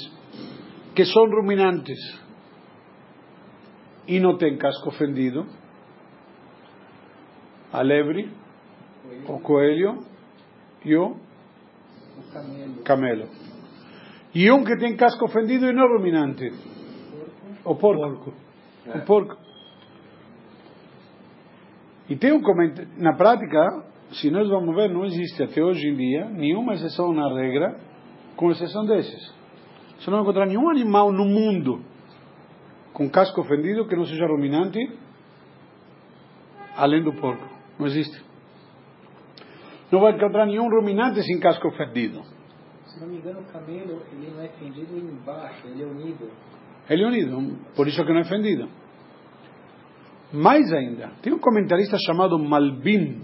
[0.95, 1.99] que são ruminantes
[4.07, 5.45] e não têm casco fendido:
[7.73, 8.29] a lebre,
[9.27, 10.05] o coelho
[10.85, 11.17] e o
[12.85, 13.27] camelo.
[14.33, 16.51] E um que tem casco fendido e não ruminante:
[17.65, 18.33] o porco.
[18.85, 19.37] O porco.
[22.09, 25.95] E tem um comentário, na prática, se nós vamos ver, não existe até hoje em
[25.95, 27.79] dia nenhuma exceção na regra,
[28.35, 29.33] com exceção desses.
[29.97, 31.81] Você não vai encontrar nenhum animal no mundo
[32.91, 34.79] com casco fendido que não seja ruminante,
[36.75, 37.52] além do porco.
[37.79, 38.23] Não existe.
[39.91, 42.23] Não vai encontrar nenhum ruminante sem casco fendido.
[42.85, 46.31] Se não me engano, o camelo ele não é fendido embaixo, ele é unido.
[46.89, 48.69] Ele é unido, por isso que não é fendido.
[50.33, 53.21] Mais ainda, tem um comentarista chamado Malbim,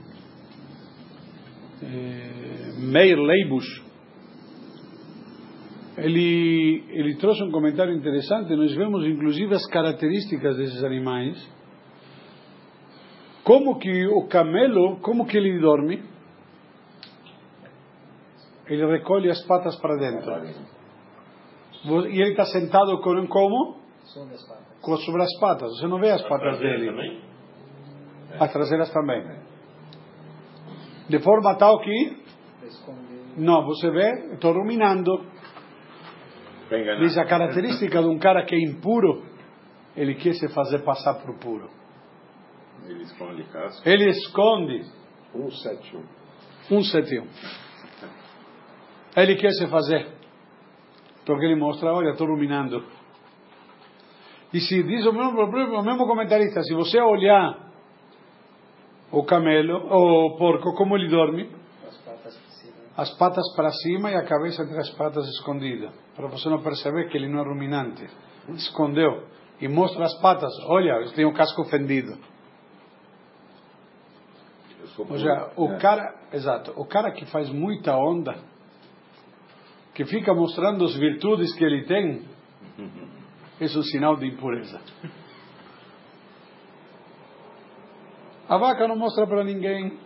[1.82, 3.90] eh, Meir Leibush.
[5.98, 8.56] Ele, ele trouxe um comentário interessante.
[8.56, 11.38] Nós vemos inclusive as características desses animais.
[13.50, 16.04] Como que o camelo, como que ele dorme?
[18.68, 20.32] Ele recolhe as patas para dentro.
[22.12, 23.80] E ele está sentado com como?
[24.04, 24.80] Sobre as patas.
[24.84, 25.72] Com- sobre as patas.
[25.72, 27.24] Você não vê as patas dele.
[28.40, 29.26] As traseiras também.
[31.10, 32.18] De forma tal que,
[33.36, 35.26] não, você vê, estou ruminando.
[37.00, 39.24] Diz a característica de um cara que é impuro,
[39.96, 41.79] ele quer se fazer passar por puro.
[42.88, 43.88] Ele esconde casco.
[43.90, 44.84] Ele esconde
[45.32, 46.04] 171.
[46.68, 47.28] 171.
[49.16, 50.08] Ele quer se fazer.
[51.26, 52.84] Porque ele mostra, olha, estou ruminando.
[54.54, 57.70] E se diz o mesmo, o mesmo comentarista, se você olhar
[59.12, 61.50] o camelo, o porco, como ele dorme,
[61.88, 62.74] As patas para cima.
[62.98, 67.10] as patas para cima e a cabeça entre as patas escondida, para você não perceber
[67.10, 68.08] que ele não é ruminante.
[68.50, 69.28] Escondeu
[69.62, 70.52] e mostra as patas.
[70.68, 72.18] Olha, ele tem o casco fendido.
[75.00, 75.78] Sou Ou seja, o É.
[75.78, 78.36] cara, exato, o cara que faz muita onda,
[79.94, 82.26] que fica mostrando as virtudes que ele tem,
[83.62, 84.82] é um sinal de impureza.
[88.50, 89.98] A vaca não mostra para ninguém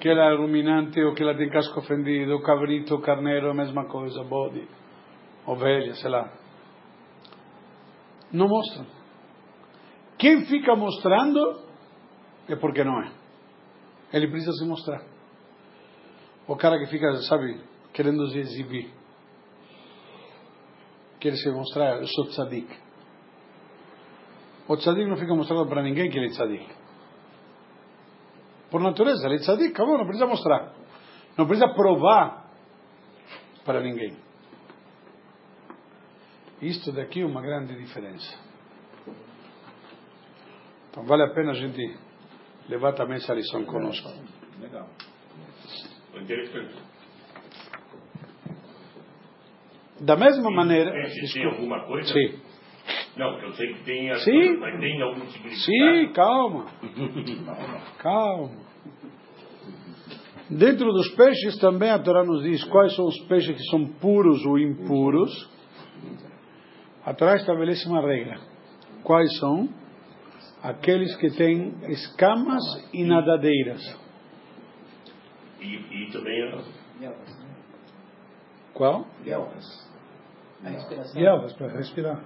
[0.00, 3.54] que ela é ruminante ou que ela tem casco fendido, o cabrito, o carneiro, a
[3.54, 4.68] mesma coisa, bode,
[5.46, 6.30] ovelha, sei lá.
[8.32, 8.84] Não mostra.
[10.18, 11.62] Quem fica mostrando
[12.48, 13.17] é porque não é.
[14.12, 15.02] Ele precisa se mostrar.
[16.46, 17.60] O cara que fica, sabe,
[17.92, 18.90] querendo se exibir.
[21.20, 22.68] Quer se mostrar, eu sou tzadik.
[24.66, 26.68] O tzadik não fica mostrando para ninguém que ele é tzadik.
[28.70, 30.74] Por natureza, ele é tzadik, acabou, não precisa mostrar.
[31.36, 32.50] Não precisa provar
[33.64, 34.16] para ninguém.
[36.62, 38.36] Isto daqui é uma grande diferença.
[40.90, 41.96] Então vale a pena a gente
[42.68, 44.08] levar também essa lição conosco.
[44.60, 44.88] Legal.
[46.14, 46.74] Interessante.
[50.00, 50.92] Da mesma maneira.
[51.32, 52.12] Tem alguma coisa?
[52.12, 52.40] Sim.
[53.16, 54.56] Não, porque eu sei que tem Sim.
[54.58, 55.56] mas tem algum significado.
[55.64, 56.66] Sim, calma.
[57.98, 58.68] Calma.
[60.48, 64.46] Dentro dos peixes também a Torá nos diz quais são os peixes que são puros
[64.46, 65.50] ou impuros.
[67.04, 68.40] A Torá estabelece uma regra.
[69.02, 69.68] Quais são?
[70.62, 73.80] Aqueles que têm escamas e nadadeiras.
[75.60, 76.38] E, e também
[76.98, 77.48] Guelras, né?
[78.74, 79.06] Qual?
[79.24, 79.88] Guelras.
[80.64, 81.20] A respiração.
[81.20, 82.24] Guelras para respirar.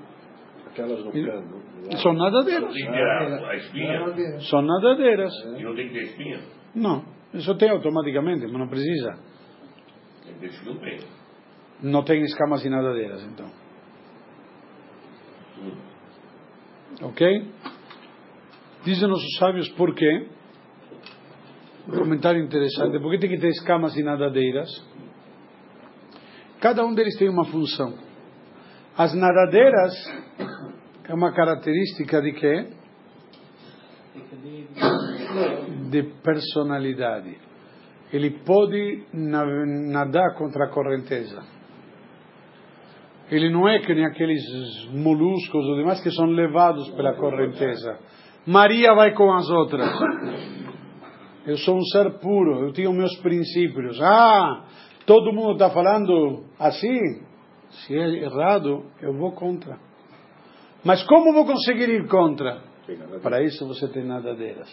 [0.67, 1.63] Aquelas no cano.
[2.03, 2.73] São nadadeiras.
[2.73, 4.41] ter a, espinha.
[4.41, 5.33] São nadadeiras.
[5.59, 6.41] E não tem que ter espinha.
[6.75, 7.05] Não,
[7.35, 9.19] isso tem automaticamente, mas não precisa.
[10.65, 10.99] Não tem.
[11.83, 13.47] Não tem escamas e nadadeiras, então.
[17.03, 17.53] Ok?
[18.85, 20.27] Dizem os sábios por quê.
[21.89, 22.99] Um comentário interessante.
[23.01, 24.69] Por que tem que ter escamas e nadadeiras?
[26.61, 27.95] Cada um deles tem uma função.
[28.97, 29.93] As nadadeiras
[31.09, 32.67] é uma característica de quê?
[35.91, 37.37] De personalidade.
[38.13, 41.43] Ele pode na- nadar contra a correnteza.
[43.31, 44.43] Ele não é que nem aqueles
[44.93, 47.99] moluscos ou demais que são levados pela correnteza.
[48.47, 49.89] Maria vai com as outras.
[51.47, 54.01] Eu sou um ser puro, eu tenho meus princípios.
[54.01, 54.65] Ah,
[55.07, 56.99] todo mundo está falando assim?
[57.71, 59.79] Se é errado, eu vou contra.
[60.85, 62.61] Mas como vou conseguir ir contra?
[63.23, 64.69] Para isso você tem nadadeiras.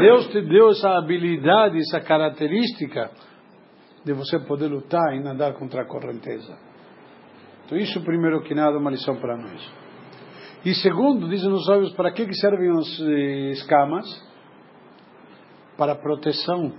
[0.00, 3.10] Deus te deu essa habilidade, essa característica
[4.04, 6.56] de você poder lutar e nadar contra a correnteza.
[7.64, 9.87] Então isso, primeiro que nada, é uma lição para nós.
[10.68, 14.04] E segundo, dizem os sábios, para que servem as eh, escamas?
[15.78, 16.74] Para proteção,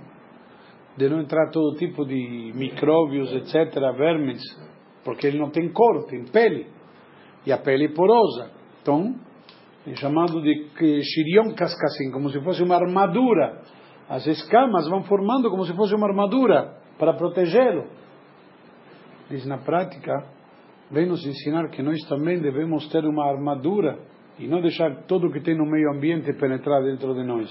[0.96, 4.40] de não entrar todo tipo de micróbios, etc., vermes,
[5.04, 6.68] porque ele não tem cor, tem pele,
[7.44, 8.52] e a pele é porosa.
[8.80, 9.12] Então,
[9.84, 10.68] é chamado de
[11.02, 13.60] shirion cascassim, como se fosse uma armadura.
[14.08, 17.88] As escamas vão formando como se fosse uma armadura para protegê-lo.
[19.28, 20.12] Diz na prática,
[20.90, 23.98] vem nos ensinar que nós também devemos ter uma armadura
[24.38, 27.48] e não deixar tudo o que tem no meio ambiente penetrar dentro de nós.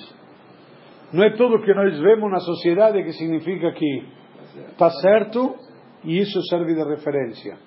[1.14, 4.04] Não é tudo que nós vemos na sociedade que significa que
[4.72, 5.56] está certo
[6.04, 7.58] e isso serve de referência.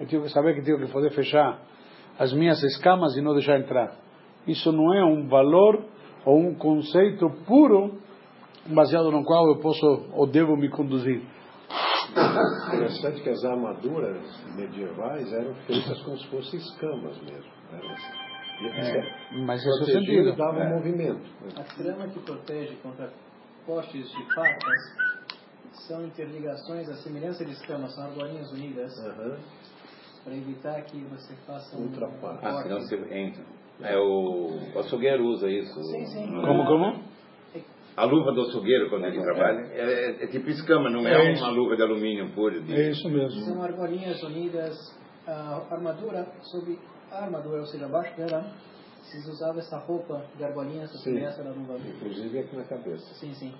[0.00, 1.60] Eu tenho que saber que tenho que poder fechar
[2.18, 3.96] as minhas escamas e não deixar entrar.
[4.46, 5.84] Isso não é um valor
[6.24, 7.98] ou um conceito puro
[8.66, 11.22] baseado no qual eu posso ou devo me conduzir.
[12.12, 14.22] Interessante que as armaduras
[14.54, 17.50] medievais eram feitas como se fossem escamas mesmo.
[17.72, 19.44] Eram assim.
[19.46, 20.28] mas é Protegiam sentido.
[20.28, 20.68] e davam É.
[20.74, 21.22] movimento.
[21.56, 23.10] A trama que protege contra
[23.66, 25.12] postes de facas
[25.88, 29.38] são interligações, a semelhança de escamas, são argolinhas unidas, Aham.
[30.24, 32.46] para evitar que você faça um Ultrapasse.
[32.46, 33.42] Ah, senão você entra.
[33.80, 35.82] É o, o açougueiro usa isso.
[35.82, 36.26] Sim, sim.
[36.40, 37.02] Como, como?
[37.94, 41.50] A luva do açougueiro, quando ele trabalha, é, é tipo escama, não é, É uma
[41.50, 42.62] luva de alumínio puro.
[42.62, 42.74] De...
[42.74, 43.40] É isso mesmo.
[43.42, 44.74] São argolinhas unidas,
[45.26, 46.78] a armadura, sob
[47.10, 48.50] a armadura, ou seja, abaixo dela,
[49.02, 51.76] se usava essa roupa de argolinhas, essa semelhança da luva.
[51.76, 53.14] Inclusive aqui na cabeça.
[53.14, 53.54] Sim, sim.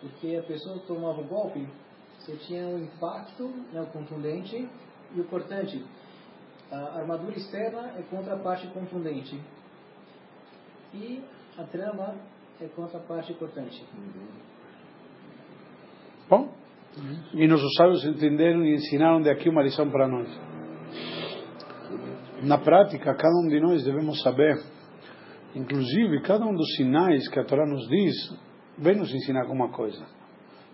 [0.00, 1.68] Porque a pessoa tomava o golpe,
[2.18, 4.68] você tinha o impacto, né, o contundente
[5.14, 5.84] e o cortante.
[6.70, 9.38] A armadura externa é contra a parte contundente.
[10.94, 11.22] E
[11.58, 12.16] a trama
[12.62, 13.84] é contra a parte cortante.
[16.28, 16.48] Bom?
[17.34, 20.28] E nossos sábios entenderam e ensinaram de aqui uma lição para nós.
[22.42, 24.56] Na prática, cada um de nós devemos saber,
[25.54, 28.14] inclusive cada um dos sinais que a Torá nos diz,
[28.78, 30.04] vem nos ensinar alguma coisa.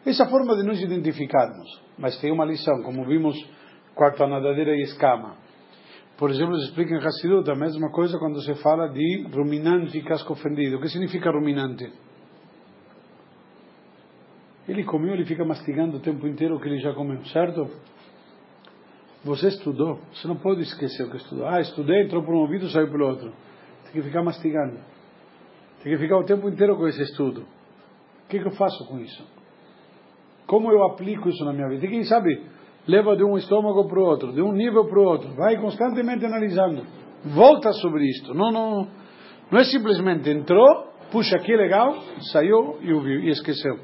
[0.05, 1.69] Essa forma de nos identificarmos,
[1.99, 3.37] mas tem uma lição, como vimos,
[3.95, 5.37] quanto a nadadeira e escama.
[6.19, 10.03] Por exemplo, se explica em Hassidut a mesma coisa quando se fala de ruminante e
[10.03, 10.77] casco fendido.
[10.77, 11.93] O que significa ruminante?
[14.69, 17.71] Ele comeu, ele fica mastigando o tempo inteiro o que ele já comeu, certo?
[19.25, 21.47] Você estudou, você não pode esquecer o que estudou.
[21.47, 23.33] Ah, estudei, entrou por um ouvido, saiu pelo outro.
[23.85, 24.79] Tem que ficar mastigando.
[25.85, 27.43] Tem que ficar o tempo inteiro com esse estudo.
[28.25, 29.25] O que, que eu faço com isso?
[30.49, 31.87] Como eu aplico isso na minha vida?
[31.87, 32.45] E quem sabe,
[32.89, 35.35] leva de um estômago para o outro, de um nível para o outro.
[35.37, 36.85] Vai constantemente analisando.
[37.25, 38.33] Volta sobre isto.
[38.33, 38.89] Não, não,
[39.51, 41.95] não é simplesmente entrou, puxa aqui legal,
[42.33, 43.79] saiu e ouviu e esqueceu.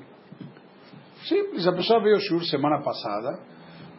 [1.29, 3.39] Simples, a pessoa veio Shur semana passada,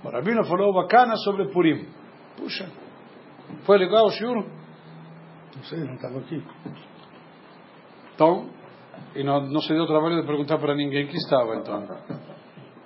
[0.04, 1.88] o Rabino falou bacana sobre Purim.
[2.38, 2.70] Puxa,
[3.66, 4.36] foi legal o Shur?
[5.56, 6.44] Não sei, não estava aqui.
[8.14, 8.50] Então,
[9.16, 11.88] e não, não se deu o trabalho de perguntar para ninguém que estava, então.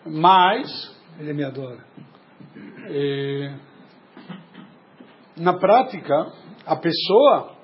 [0.05, 1.83] Mas, Ele me adora.
[2.87, 3.53] Eh,
[5.37, 6.31] na prática,
[6.65, 7.55] a pessoa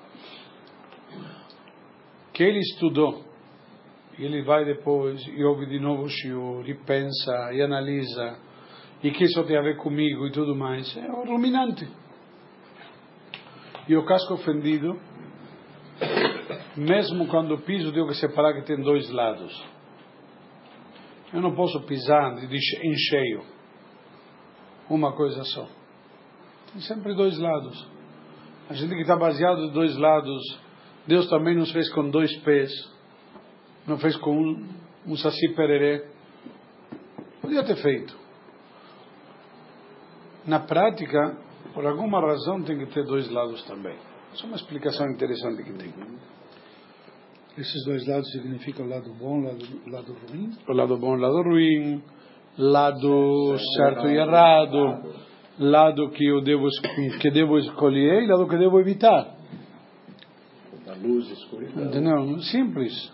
[2.32, 3.24] que ele estudou,
[4.18, 8.38] ele vai depois e ouve de novo o shiur, e pensa, e analisa,
[9.02, 11.86] e que isso tem a ver comigo e tudo mais, é o ruminante.
[13.88, 14.98] E o casco ofendido,
[16.76, 19.52] mesmo quando piso, tenho que separar que tem dois lados.
[21.32, 23.55] Eu não posso pisar em cheio.
[24.88, 25.66] Uma coisa só.
[26.72, 27.88] Tem sempre dois lados.
[28.68, 30.42] A gente que está baseado em dois lados,
[31.06, 32.70] Deus também nos fez com dois pés.
[33.86, 34.68] Não fez com um,
[35.06, 36.04] um saci pererê.
[37.40, 38.16] Podia ter feito.
[40.44, 41.38] Na prática,
[41.74, 43.96] por alguma razão, tem que ter dois lados também.
[44.32, 45.92] Isso é uma explicação interessante que tem.
[47.56, 50.50] Esses dois lados significam o lado bom, o lado, lado ruim?
[50.68, 52.02] O lado bom, o lado ruim,
[52.58, 55.02] lado certo e errado,
[55.58, 56.66] lado que eu devo
[57.20, 59.34] que devo escolher e lado que devo evitar.
[60.88, 61.84] A luz e escuridão.
[61.84, 62.38] Entendeu?
[62.40, 63.12] Simples.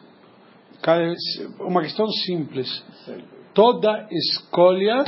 [1.60, 2.68] Uma questão simples.
[3.54, 5.04] Toda escolha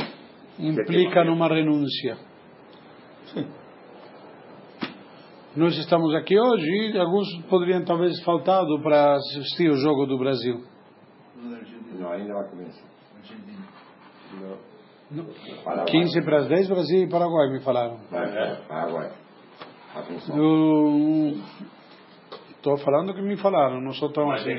[0.59, 2.17] implica numa renúncia.
[3.33, 3.45] Sim.
[5.55, 10.61] Nós estamos aqui hoje e alguns poderiam talvez faltado para assistir o jogo do Brasil.
[11.97, 12.94] Não, ainda vai começar.
[14.41, 15.85] Não.
[15.85, 17.99] 15 para as 10, Brasil e Paraguai, me falaram.
[18.67, 19.11] Paraguai.
[20.35, 21.37] Eu
[22.49, 24.55] estou falando que me falaram, não sou tão assim.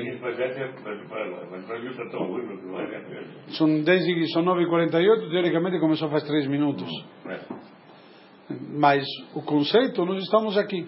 [3.49, 6.89] São 10 e são 9h48, teoricamente começou faz 3 minutos.
[8.49, 9.03] Mas
[9.35, 10.87] o conceito, nós estamos aqui.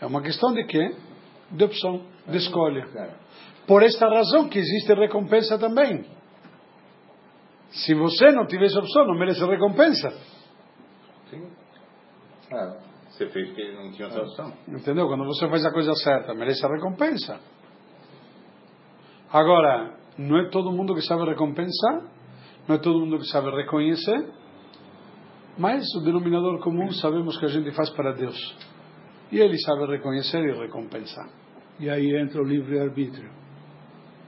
[0.00, 0.94] É uma questão de quê?
[1.50, 2.86] De opção, de escolha.
[3.66, 6.04] Por esta razão que existe recompensa também.
[7.74, 10.10] Se você não tivesse opção, não merece recompensa.
[11.28, 11.48] Sim.
[12.52, 12.76] Ah,
[13.08, 14.52] você fez porque não tinha outra opção.
[14.68, 15.08] Entendeu?
[15.08, 17.40] Quando você faz a coisa certa, merece a recompensa.
[19.32, 22.02] Agora, não é todo mundo que sabe recompensar,
[22.68, 24.32] não é todo mundo que sabe reconhecer,
[25.58, 28.36] mas o denominador comum sabemos que a gente faz para Deus.
[29.32, 31.28] E Ele sabe reconhecer e recompensar.
[31.80, 33.30] E aí entra o livre-arbítrio.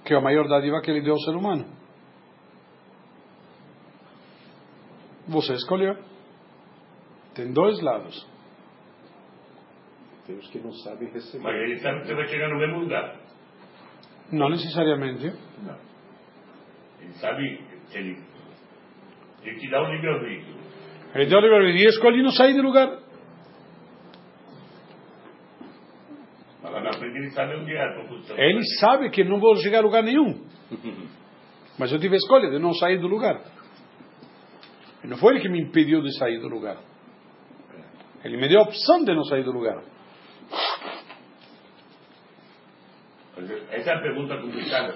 [0.05, 1.64] Que é a maior dádiva que Ele deu ao ser humano.
[5.29, 5.97] Você escolheu.
[7.35, 8.27] Tem dois lados.
[10.27, 11.43] Tem os que não sabem receber.
[11.43, 13.16] Mas ele sabe que você vai chegar no mesmo lugar.
[14.33, 15.33] Não necessariamente.
[15.62, 15.79] Não.
[17.01, 17.61] Ele sabe
[17.91, 18.18] que ele,
[19.43, 20.57] ele te dá um livre-arbítrio.
[21.14, 22.99] Ele deu livre-arbítrio e escolhi não sair do lugar.
[26.62, 28.37] Mas lá na frente ele sabe onde é a confusão.
[28.37, 30.45] Ele sabe que não vou chegar a lugar nenhum.
[31.79, 33.41] Mas eu tive a escolha de não sair do lugar.
[35.07, 36.77] Não foi ele que me impediu de sair do lugar.
[38.25, 39.83] Ele me deu a opção de não sair do lugar.
[43.71, 44.95] Essa é a pergunta complicada.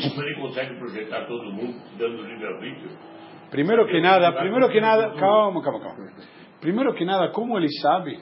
[0.00, 2.90] Como ele consegue projetar todo mundo dando livre-arbítrio?
[3.50, 6.12] Primeiro que nada, primeiro que nada, calma, calma, calma.
[6.60, 8.18] Primeiro que nada, como ele sabe,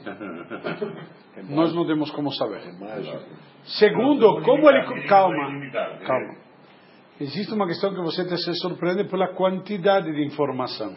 [1.49, 2.63] nós não temos como saber.
[3.79, 5.07] Segundo, como ele.
[5.07, 5.51] Calma,
[6.07, 6.50] calma.
[7.21, 10.95] Existe uma questão que você se surpreende pela quantidade de informação.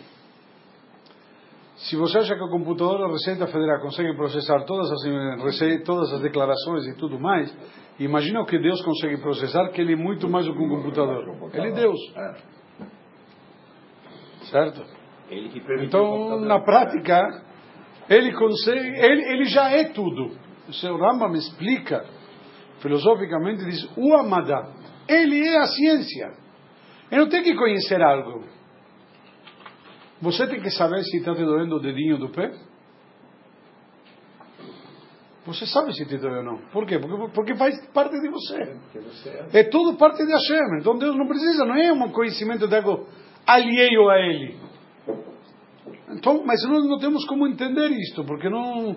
[1.76, 6.22] Se você acha que o computador da Receita Federal consegue processar todas as, todas as
[6.22, 7.54] declarações e tudo mais,
[8.00, 11.26] imagina o que Deus consegue processar, que ele é muito mais do que um computador.
[11.54, 12.00] Ele é Deus.
[14.50, 14.82] Certo?
[15.82, 17.20] Então, na prática,
[18.10, 20.38] ele consegue, ele, ele já é tudo.
[20.70, 22.06] O seu Rambam explica,
[22.80, 26.34] filosoficamente, diz, o Amadá, ele é a ciência.
[27.12, 28.44] Ele não tem que conhecer algo.
[30.22, 32.52] Você tem que saber se está te doendo o dedinho do pé?
[35.46, 36.58] Você sabe se te dói ou não.
[36.72, 36.98] Por quê?
[36.98, 38.78] Porque, porque faz parte de você.
[39.52, 40.80] É tudo parte de Hashem.
[40.80, 43.06] Então Deus não precisa, não é um conhecimento de algo
[43.46, 44.58] alheio a Ele.
[46.12, 48.96] Então, mas nós não temos como entender isto, porque não,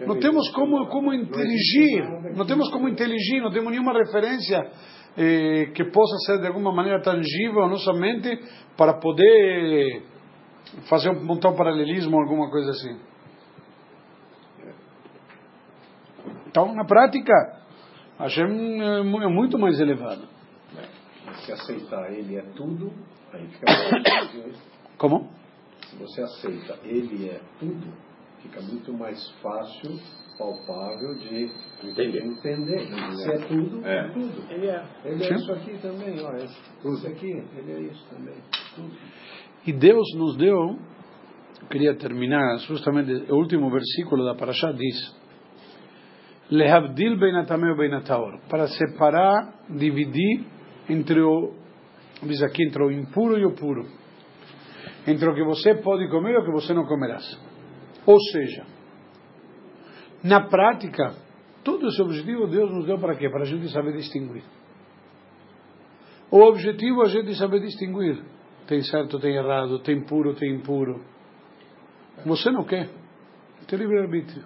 [0.00, 2.02] não temos como, como inteligir,
[2.36, 4.58] não temos como inteligir, não temos nenhuma referência
[5.16, 8.40] eh, que possa ser de alguma maneira tangível à nossa mente
[8.76, 10.02] para poder
[10.88, 12.98] fazer um, montar um paralelismo ou alguma coisa assim.
[16.46, 17.32] Então, na prática,
[18.18, 20.28] a Hashem é muito mais elevado.
[21.44, 22.92] Se aceitar ele é tudo,
[23.32, 24.56] aí fica mais
[24.98, 25.30] Como?
[25.86, 27.92] Se você aceita ele é tudo,
[28.42, 29.98] fica muito mais fácil,
[30.38, 31.50] palpável de
[31.84, 32.24] entender.
[32.24, 32.78] entender.
[33.16, 34.08] Se é tudo, É.
[34.12, 34.44] tudo.
[34.50, 34.84] Ele é.
[35.04, 36.34] Ele é isso aqui também, ó.
[36.36, 38.34] Isso aqui, ele é isso também.
[38.74, 38.92] Tudo.
[39.66, 40.78] E Deus nos deu
[41.62, 45.16] Eu queria terminar, justamente o último versículo da Parashá diz:
[46.50, 50.44] Lehavdil beinatameu beinataor, para separar, dividir
[50.88, 51.54] entre o,
[52.24, 53.86] diz aqui, entre o impuro e o puro,
[55.06, 57.24] entre o que você pode comer e o que você não comerás.
[58.06, 58.66] Ou seja,
[60.22, 61.14] na prática,
[61.64, 63.28] todo esse objetivo Deus nos deu para quê?
[63.28, 64.44] Para a gente saber distinguir.
[66.30, 68.22] O objetivo é a gente saber distinguir.
[68.66, 71.04] Tem certo, tem errado, tem puro, tem impuro.
[72.24, 72.88] Você não quer.
[73.66, 74.44] Tem livre-arbítrio.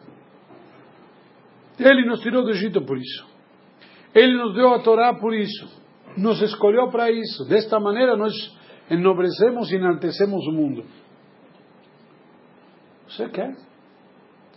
[1.78, 3.26] Ele nos tirou do Egito por isso.
[4.14, 5.84] Ele nos deu a Torá por isso.
[6.16, 7.44] Nos escolheu para isso.
[7.44, 8.32] Desta maneira nós
[8.90, 10.84] enobrecemos e enaltecemos o mundo.
[13.16, 13.56] Você quer?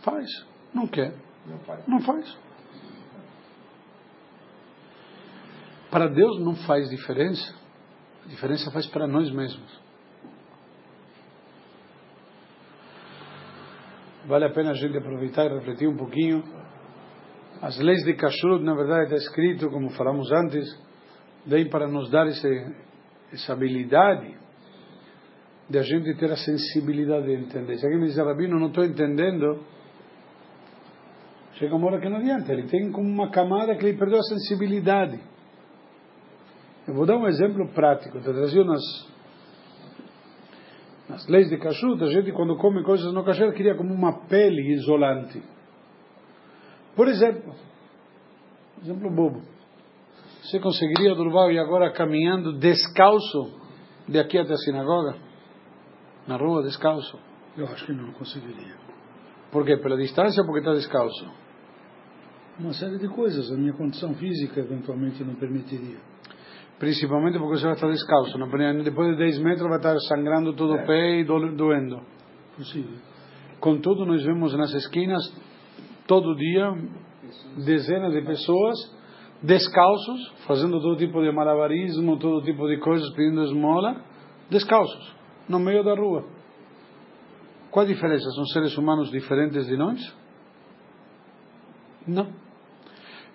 [0.04, 0.28] Faz.
[0.74, 1.14] Não quer?
[1.46, 1.88] Não faz.
[1.88, 2.38] Não faz.
[5.90, 7.56] Para Deus não faz diferença.
[8.26, 9.80] A diferença faz para nós mesmos.
[14.28, 16.44] Vale a pena a gente aproveitar e refletir um pouquinho.
[17.62, 20.68] As leis de Kashrut, na verdade, está escrito, como falamos antes,
[21.46, 22.76] vem para nos dar esse,
[23.32, 24.38] essa habilidade
[25.70, 27.78] de a gente ter a sensibilidade de entender.
[27.78, 29.64] Se alguém me diz, Rabino, não estou entendendo,
[31.54, 32.52] chega uma hora que não adianta.
[32.52, 35.20] Ele tem como uma camada que ele perdeu a sensibilidade.
[36.88, 38.18] Eu vou dar um exemplo prático.
[38.18, 38.82] Te trazia nas,
[41.08, 44.74] nas leis de kashrut, a gente quando come coisas no kasher queria como uma pele
[44.74, 45.40] isolante.
[46.96, 47.54] Por exemplo,
[48.82, 49.44] exemplo bobo.
[50.42, 53.60] Você conseguiria, Durval, ir agora caminhando descalço
[54.08, 55.29] de aqui até a sinagoga?
[56.30, 57.18] Na rua, descalço?
[57.58, 58.76] Eu acho que não conseguiria.
[59.52, 59.78] Por quê?
[59.78, 61.26] Pela distância ou porque está descalço?
[62.60, 63.52] Uma série de coisas.
[63.52, 65.98] A minha condição física eventualmente não permitiria.
[66.78, 68.38] Principalmente porque você vai estar descalço.
[68.84, 72.00] Depois de 10 metros vai estar sangrando todo o pé e do- doendo.
[72.56, 72.98] Possível.
[73.60, 75.22] Contudo, nós vemos nas esquinas,
[76.08, 76.72] todo dia,
[77.66, 78.78] dezenas de pessoas
[79.42, 84.02] descalços, fazendo todo tipo de malabarismo, todo tipo de coisas, pedindo esmola,
[84.50, 85.16] descalços,
[85.50, 86.26] no meio da rua.
[87.72, 88.30] Qual a diferença?
[88.32, 90.16] São seres humanos diferentes de nós?
[92.08, 92.32] Não.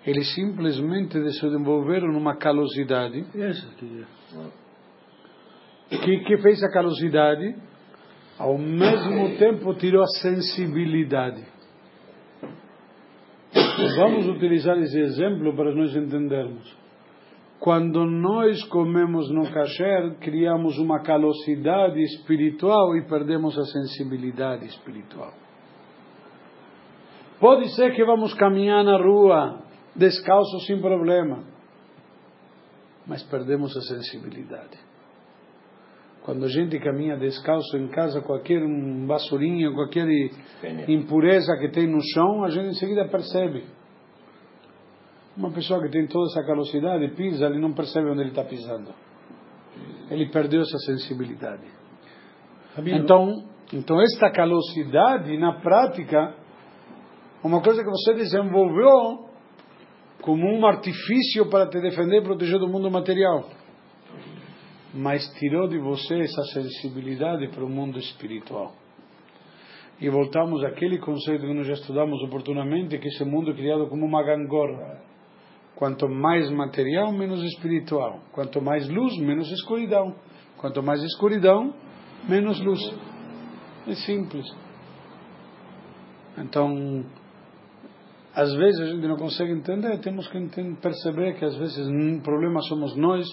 [0.05, 4.05] Eles simplesmente desenvolveram uma calosidade Essa que
[5.89, 7.55] que, que fez a calosidade,
[8.37, 11.45] ao mesmo tempo tirou a sensibilidade.
[13.97, 16.75] Vamos utilizar esse exemplo para nós entendermos.
[17.59, 25.33] Quando nós comemos no kasher, criamos uma calosidade espiritual e perdemos a sensibilidade espiritual.
[27.39, 29.61] Pode ser que vamos caminhar na rua
[29.95, 31.43] descalço sem problema,
[33.07, 34.77] mas perdemos a sensibilidade.
[36.23, 40.07] Quando a gente caminha descalço em casa, qualquer um basurinha, qualquer
[40.87, 43.63] impureza que tem no chão, a gente em seguida percebe.
[45.37, 48.93] Uma pessoa que tem toda essa calosidade pisa, ele não percebe onde ele está pisando.
[50.09, 51.63] Ele perdeu essa sensibilidade.
[52.85, 56.35] Então, então esta calosidade, na prática,
[57.43, 59.29] uma coisa que você desenvolveu
[60.21, 63.49] como um artifício para te defender e proteger do mundo material.
[64.93, 68.73] Mas tirou de você essa sensibilidade para o mundo espiritual.
[69.99, 74.05] E voltamos àquele conceito que nós já estudamos oportunamente, que esse mundo é criado como
[74.05, 75.14] uma gangorra.
[75.75, 78.21] Quanto mais material, menos espiritual.
[78.31, 80.15] Quanto mais luz, menos escuridão.
[80.57, 81.73] Quanto mais escuridão,
[82.29, 82.79] menos luz.
[83.87, 84.45] É simples.
[86.37, 87.05] Então,
[88.33, 92.21] às vezes a gente não consegue entender, temos que enten- perceber que às vezes o
[92.21, 93.25] problema somos nós,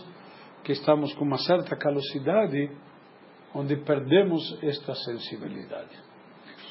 [0.62, 2.70] que estamos com uma certa calosidade,
[3.54, 5.90] onde perdemos esta sensibilidade.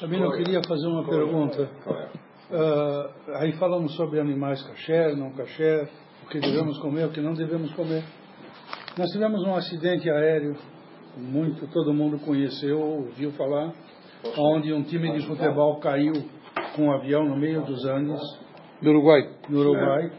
[0.00, 1.70] Rabino, eu queria fazer uma pergunta.
[2.54, 5.88] Ah, aí falamos sobre animais kasher, não kasher,
[6.24, 8.04] o que devemos comer, o que não devemos comer.
[8.98, 10.54] Nós tivemos um acidente aéreo,
[11.16, 13.72] muito todo mundo conheceu, ouviu falar,
[14.36, 16.12] onde um time de futebol caiu
[16.76, 18.20] com um avião no meio dos Andes,
[18.82, 19.30] Do Uruguai.
[19.48, 20.10] no Uruguai.